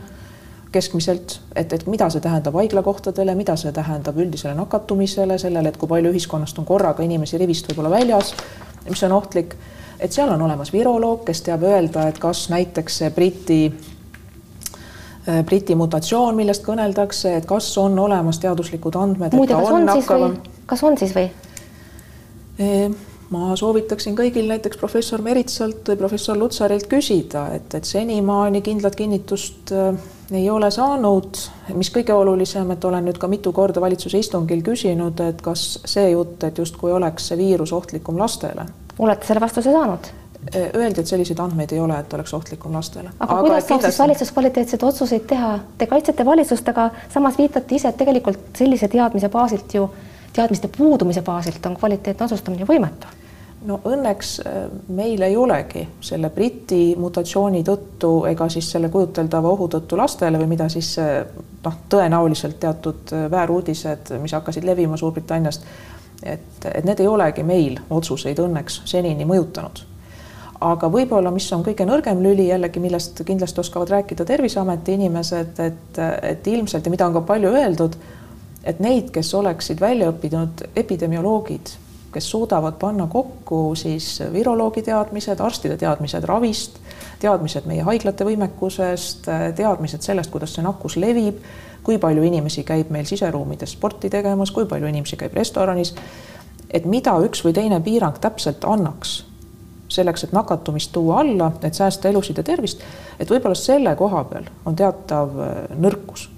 keskmiselt, 0.74 1.40
et, 1.56 1.74
et 1.74 1.86
mida 1.88 2.10
see 2.10 2.22
tähendab 2.22 2.56
haiglakohtadele, 2.58 3.36
mida 3.38 3.56
see 3.60 3.72
tähendab 3.76 4.18
üldisele 4.18 4.56
nakatumisele, 4.58 5.38
sellele, 5.38 5.70
et 5.70 5.78
kui 5.78 5.92
palju 5.92 6.10
ühiskonnast 6.14 6.60
on 6.60 6.66
korraga 6.66 7.06
inimesi 7.06 7.38
rivist 7.38 7.70
võib-olla 7.70 7.94
väljas, 7.94 8.34
mis 8.90 9.04
on 9.06 9.14
ohtlik 9.20 9.54
et 10.04 10.12
seal 10.12 10.30
on 10.30 10.42
olemas 10.42 10.74
viroloog, 10.74 11.24
kes 11.28 11.42
teab 11.48 11.64
öelda, 11.68 12.08
et 12.12 12.20
kas 12.20 12.50
näiteks 12.52 12.98
see 13.02 13.12
Briti 13.16 13.62
äh, 13.70 15.40
Briti 15.48 15.78
mutatsioon, 15.80 16.36
millest 16.36 16.66
kõneldakse, 16.66 17.38
et 17.40 17.48
kas 17.50 17.72
on 17.82 17.96
olemas 18.00 18.42
teaduslikud 18.44 19.00
andmed, 19.00 19.32
et 19.32 19.50
ta 19.54 19.62
on, 19.64 19.80
on 19.80 19.90
nakkavam. 19.94 20.38
kas 20.68 20.84
on 20.84 21.00
siis 21.00 21.16
või? 21.16 21.32
ma 23.34 23.56
soovitaksin 23.58 24.14
kõigil 24.14 24.46
näiteks 24.46 24.78
professor 24.78 25.24
Meritsalt 25.26 25.88
või 25.90 25.98
professor 25.98 26.38
Lutsarilt 26.38 26.86
küsida, 26.92 27.48
et, 27.56 27.72
et 27.74 27.88
senimaani 27.88 28.62
kindlat 28.62 29.00
kinnitust 29.00 29.74
äh, 29.74 29.96
ei 30.36 30.46
ole 30.52 30.70
saanud, 30.72 31.40
mis 31.80 31.90
kõige 31.96 32.14
olulisem, 32.14 32.76
et 32.76 32.86
olen 32.86 33.08
nüüd 33.08 33.18
ka 33.22 33.32
mitu 33.32 33.56
korda 33.56 33.82
valitsuse 33.82 34.20
istungil 34.20 34.62
küsinud, 34.68 35.24
et 35.24 35.42
kas 35.42 35.78
see 35.86 36.12
jutt, 36.12 36.44
et 36.44 36.60
justkui 36.60 36.92
oleks 36.92 37.32
see 37.32 37.40
viirus 37.40 37.74
ohtlikum 37.74 38.20
lastele 38.20 38.68
olete 39.00 39.28
selle 39.28 39.42
vastuse 39.42 39.72
saanud? 39.72 40.12
Öeldi, 40.54 41.00
et 41.00 41.08
selliseid 41.08 41.40
andmeid 41.40 41.72
ei 41.72 41.80
ole, 41.80 41.96
et 42.04 42.14
oleks 42.14 42.34
ohtlikum 42.36 42.74
lastele. 42.76 43.14
aga, 43.20 43.40
kuidas 43.46 43.68
saab 43.68 43.86
siis 43.86 44.00
valitsus 44.00 44.32
kvaliteetseid 44.36 44.84
otsuseid 44.84 45.26
teha? 45.28 45.54
Te 45.78 45.88
kaitsete 45.88 46.26
valitsust, 46.26 46.68
aga 46.70 46.90
samas 47.14 47.38
viitate 47.40 47.76
ise, 47.76 47.94
et 47.94 47.98
tegelikult 47.98 48.60
sellise 48.60 48.92
teadmise 48.92 49.30
baasilt 49.32 49.76
ju, 49.80 49.88
teadmiste 50.36 50.68
puudumise 50.78 51.24
baasilt 51.24 51.66
on 51.66 51.78
kvaliteetne 51.80 52.28
otsustamine 52.28 52.68
võimatu 52.68 53.20
no 53.68 53.80
õnneks 53.88 54.34
meil 54.96 55.22
ei 55.24 55.36
olegi 55.40 55.84
selle 56.04 56.30
Briti 56.34 56.96
mutatsiooni 57.00 57.64
tõttu 57.64 58.12
ega 58.30 58.48
siis 58.52 58.70
selle 58.76 58.90
kujuteldava 58.92 59.52
ohu 59.56 59.70
tõttu 59.72 59.98
lastele 60.00 60.40
või 60.42 60.50
mida 60.56 60.68
siis 60.72 60.96
noh, 61.00 61.78
tõenäoliselt 61.90 62.60
teatud 62.60 63.14
vääruudised, 63.32 64.16
mis 64.24 64.36
hakkasid 64.36 64.68
levima 64.68 64.98
Suurbritanniast, 65.00 65.68
et, 66.24 66.66
et 66.66 66.86
need 66.88 67.02
ei 67.04 67.08
olegi 67.08 67.44
meil 67.44 67.80
otsuseid 67.90 68.40
õnneks 68.40 68.82
senini 68.90 69.28
mõjutanud. 69.28 69.84
aga 70.64 70.88
võib-olla, 70.88 71.32
mis 71.32 71.50
on 71.52 71.64
kõige 71.64 71.84
nõrgem 71.86 72.22
lüli 72.24 72.48
jällegi, 72.48 72.80
millest 72.80 73.20
kindlasti 73.28 73.60
oskavad 73.60 73.90
rääkida 73.92 74.26
Terviseameti 74.26 74.94
inimesed, 74.96 75.60
et, 75.60 76.00
et 76.24 76.48
ilmselt 76.48 76.86
ja 76.86 76.92
mida 76.92 77.08
on 77.08 77.18
ka 77.18 77.22
palju 77.28 77.52
öeldud, 77.52 77.98
et 78.64 78.80
neid, 78.80 79.10
kes 79.12 79.34
oleksid 79.36 79.82
välja 79.84 80.08
õppinud 80.14 80.64
epidemioloogid, 80.76 81.74
kes 82.14 82.30
suudavad 82.32 82.78
panna 82.80 83.10
kokku 83.12 83.74
siis 83.76 84.22
viroloogi 84.32 84.86
teadmised, 84.86 85.42
arstide 85.44 85.76
teadmised 85.82 86.24
ravist, 86.30 86.80
teadmised 87.20 87.68
meie 87.68 87.84
haiglate 87.84 88.24
võimekusest, 88.28 89.28
teadmised 89.58 90.06
sellest, 90.06 90.32
kuidas 90.32 90.56
see 90.56 90.64
nakkus 90.64 90.96
levib 91.02 91.44
kui 91.84 91.98
palju 92.00 92.24
inimesi 92.24 92.64
käib 92.64 92.90
meil 92.92 93.06
siseruumides 93.06 93.76
sporti 93.76 94.10
tegemas, 94.10 94.52
kui 94.52 94.66
palju 94.66 94.88
inimesi 94.88 95.20
käib 95.20 95.36
restoranis, 95.36 95.94
et 96.72 96.86
mida 96.90 97.14
üks 97.26 97.44
või 97.46 97.54
teine 97.54 97.80
piirang 97.84 98.18
täpselt 98.24 98.66
annaks 98.66 99.24
selleks, 99.94 100.24
et 100.24 100.32
nakatumist 100.34 100.92
tuua 100.92 101.20
alla, 101.20 101.52
et 101.62 101.74
säästa 101.74 102.10
elusid 102.10 102.38
ja 102.38 102.44
tervist, 102.44 102.82
et 103.20 103.30
võib-olla 103.30 103.58
selle 103.58 103.96
koha 103.96 104.24
peal 104.30 104.48
on 104.66 104.76
teatav 104.76 105.36
äh, 105.40 105.58
nõrkus. 105.80 106.30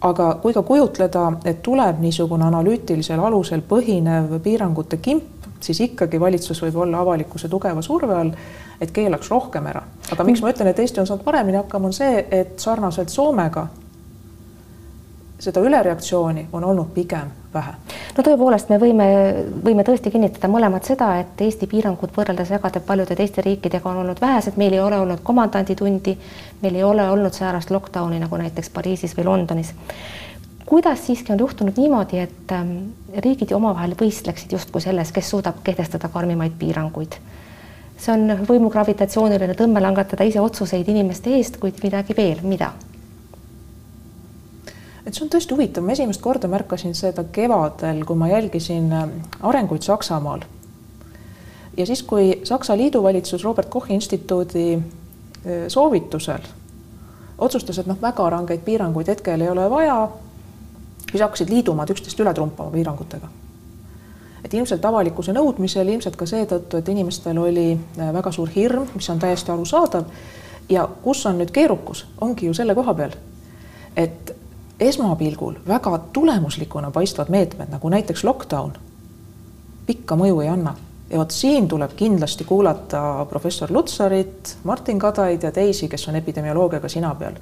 aga 0.00 0.38
kui 0.42 0.54
ka 0.54 0.62
kujutleda, 0.62 1.24
et 1.44 1.62
tuleb 1.62 1.98
niisugune 1.98 2.44
analüütilisel 2.46 3.18
alusel 3.18 3.62
põhinev 3.66 4.36
piirangute 4.42 4.96
kimp, 5.02 5.48
siis 5.60 5.80
ikkagi 5.80 6.20
valitsus 6.20 6.62
võib 6.62 6.76
olla 6.84 7.00
avalikkuse 7.02 7.48
tugeva 7.48 7.82
surve 7.82 8.14
all, 8.14 8.30
et 8.80 8.90
keelaks 8.94 9.30
rohkem 9.30 9.66
ära. 9.66 9.82
aga 10.12 10.24
miks 10.24 10.42
ma 10.42 10.52
ütlen, 10.52 10.70
et 10.70 10.78
Eesti 10.78 11.00
on 11.00 11.06
saanud 11.06 11.24
paremini 11.24 11.58
hakkama, 11.58 11.90
on 11.90 11.92
see, 11.92 12.26
et 12.30 12.58
sarnaselt 12.58 13.08
Soomega 13.08 13.66
seda 15.38 15.60
ülereaktsiooni 15.60 16.48
on 16.52 16.64
olnud 16.64 16.90
pigem 16.94 17.30
vähe. 17.54 17.72
no 18.16 18.22
tõepoolest, 18.26 18.70
me 18.72 18.78
võime, 18.82 19.08
võime 19.64 19.84
tõesti 19.86 20.10
kinnitada 20.10 20.50
mõlemad 20.50 20.86
seda, 20.86 21.12
et 21.22 21.40
Eesti 21.40 21.68
piirangud 21.70 22.12
võrreldes 22.16 22.50
väga 22.50 22.80
paljude 22.86 23.16
teiste 23.16 23.44
riikidega 23.46 23.90
on 23.90 24.02
olnud 24.02 24.20
vähesed, 24.20 24.58
meil 24.58 24.74
ei 24.74 24.82
ole 24.82 24.98
olnud 24.98 25.22
komandanditundi, 25.22 26.16
meil 26.62 26.80
ei 26.80 26.84
ole 26.84 27.06
olnud 27.10 27.34
säärast 27.34 27.70
lockdowni 27.70 28.18
nagu 28.18 28.36
näiteks 28.36 28.70
Pariisis 28.74 29.16
või 29.16 29.28
Londonis. 29.30 29.74
kuidas 30.66 31.06
siiski 31.06 31.32
on 31.32 31.38
juhtunud 31.38 31.78
niimoodi, 31.78 32.18
et 32.18 32.52
ähm, 32.52 32.76
riigid 33.16 33.52
omavahel 33.52 33.94
võistleksid 34.00 34.52
justkui 34.52 34.80
selles, 34.80 35.12
kes 35.12 35.30
suudab 35.30 35.62
kehtestada 35.64 36.08
karmimaid 36.08 36.58
piiranguid? 36.58 37.20
see 37.98 38.12
on 38.14 38.44
võimu 38.46 38.70
gravitatsiooniline 38.70 39.54
tõmme 39.58 39.80
langetada 39.82 40.24
ise 40.24 40.40
otsuseid 40.40 40.88
inimeste 40.88 41.34
eest, 41.34 41.56
kuid 41.58 41.82
midagi 41.82 42.14
veel, 42.16 42.42
mida? 42.42 42.72
Et 45.08 45.16
see 45.16 45.24
on 45.24 45.30
tõesti 45.32 45.56
huvitav, 45.56 45.84
ma 45.86 45.94
esimest 45.94 46.20
korda 46.20 46.50
märkasin 46.52 46.92
seda 46.96 47.24
kevadel, 47.32 48.02
kui 48.04 48.16
ma 48.20 48.28
jälgisin 48.28 48.92
äh, 48.92 49.08
arenguid 49.40 49.82
Saksamaal. 49.82 50.44
ja 51.76 51.86
siis, 51.86 52.02
kui 52.02 52.40
Saksa 52.44 52.76
liiduvalitsus 52.76 53.44
Robert 53.44 53.68
Kochi 53.68 53.94
instituudi 53.94 54.74
äh, 54.74 55.64
soovitusel 55.68 56.44
otsustas, 57.38 57.78
et 57.78 57.86
noh, 57.86 57.96
väga 58.02 58.30
rangeid 58.30 58.64
piiranguid 58.66 59.08
hetkel 59.08 59.40
ei 59.40 59.48
ole 59.48 59.70
vaja, 59.70 60.08
siis 61.10 61.22
hakkasid 61.22 61.50
liidumaad 61.50 61.90
üksteist 61.94 62.20
üle 62.20 62.34
trumpama 62.34 62.70
piirangutega. 62.70 63.28
et 64.44 64.54
ilmselt 64.54 64.84
avalikkuse 64.84 65.32
nõudmisel, 65.32 65.88
ilmselt 65.88 66.16
ka 66.16 66.26
seetõttu, 66.26 66.78
et 66.78 66.88
inimestel 66.88 67.38
oli 67.38 67.70
äh, 67.72 68.12
väga 68.12 68.32
suur 68.32 68.50
hirm, 68.54 68.84
mis 68.94 69.08
on 69.10 69.18
täiesti 69.18 69.52
arusaadav 69.52 70.04
ja 70.68 70.84
kus 71.02 71.24
on 71.26 71.40
nüüd 71.40 71.50
keerukus, 71.50 72.04
ongi 72.20 72.46
ju 72.46 72.54
selle 72.54 72.74
koha 72.74 72.94
peal, 72.94 73.16
et 73.96 74.36
esmapilgul 74.80 75.54
väga 75.68 75.98
tulemuslikuna 76.12 76.90
paistvad 76.90 77.28
meetmed, 77.28 77.70
nagu 77.70 77.88
näiteks 77.88 78.24
lockdown, 78.24 78.72
pikka 79.86 80.16
mõju 80.16 80.42
ei 80.44 80.48
anna. 80.48 80.74
ja 81.10 81.18
vot 81.18 81.30
siin 81.32 81.68
tuleb 81.68 81.94
kindlasti 81.96 82.44
kuulata 82.44 83.26
professor 83.30 83.70
Lutsarit, 83.72 84.56
Martin 84.64 84.98
Kadaid 84.98 85.42
ja 85.42 85.52
teisi, 85.52 85.88
kes 85.88 86.08
on 86.08 86.16
epidemioloogiaga 86.16 86.88
sina 86.88 87.14
peal. 87.14 87.32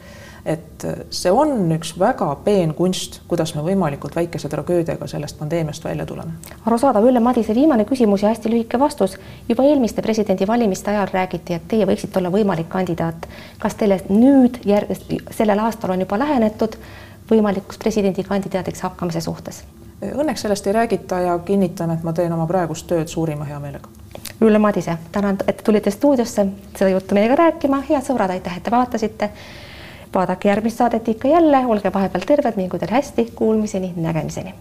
et 0.44 0.86
see 1.10 1.30
on 1.30 1.72
üks 1.74 1.98
väga 1.98 2.36
peen 2.44 2.74
kunst, 2.74 3.20
kuidas 3.28 3.54
me 3.54 3.62
võimalikult 3.62 4.16
väikese 4.16 4.48
tragöödiaga 4.48 5.06
sellest 5.06 5.38
pandeemiast 5.38 5.84
välja 5.84 6.06
tuleme. 6.06 6.32
arusaadav, 6.66 7.04
Ülle 7.04 7.20
Madise 7.20 7.54
viimane 7.54 7.84
küsimus 7.84 8.22
ja 8.22 8.28
hästi 8.28 8.50
lühike 8.50 8.78
vastus. 8.78 9.18
juba 9.48 9.62
eelmiste 9.62 10.02
presidendivalimiste 10.02 10.90
ajal 10.90 11.08
räägiti, 11.12 11.54
et 11.54 11.68
teie 11.68 11.86
võiksite 11.86 12.18
olla 12.18 12.30
võimalik 12.30 12.68
kandidaat. 12.68 13.28
kas 13.58 13.74
teile 13.74 14.00
nüüd 14.08 14.62
järg-, 14.64 15.20
sellel 15.30 15.58
aastal 15.58 15.90
on 15.90 16.00
juba 16.00 16.18
lähenetud 16.18 16.78
võimalikuks 17.30 17.78
presidendikandidaadiks 17.78 18.84
hakkamise 18.86 19.20
suhtes? 19.20 19.64
Õnneks 20.06 20.44
sellest 20.44 20.66
ei 20.66 20.72
räägita 20.76 21.20
ja 21.20 21.38
kinnitan, 21.38 21.90
et 21.90 22.02
ma 22.04 22.12
teen 22.12 22.32
oma 22.32 22.46
praegust 22.46 22.86
tööd 22.86 23.08
suurima 23.08 23.44
heameelega. 23.48 23.88
Ülle 24.44 24.58
Madise, 24.60 24.98
tänan, 25.12 25.38
et 25.48 25.62
tulite 25.64 25.90
stuudiosse 25.90 26.46
seda 26.76 26.90
juttu 26.92 27.16
meiega 27.16 27.38
rääkima, 27.40 27.80
head 27.88 28.04
sõbrad, 28.04 28.36
aitäh, 28.36 28.56
et 28.56 28.62
te 28.62 28.70
vaatasite. 28.70 29.30
vaadake 30.14 30.48
järgmist 30.48 30.78
saadet 30.78 31.08
ikka 31.08 31.28
jälle, 31.28 31.66
olge 31.66 31.92
vahepeal 31.92 32.24
terved, 32.26 32.56
mingu 32.56 32.78
teil 32.78 32.92
hästi, 32.92 33.32
kuulmiseni, 33.34 33.92
nägemiseni 33.96 34.54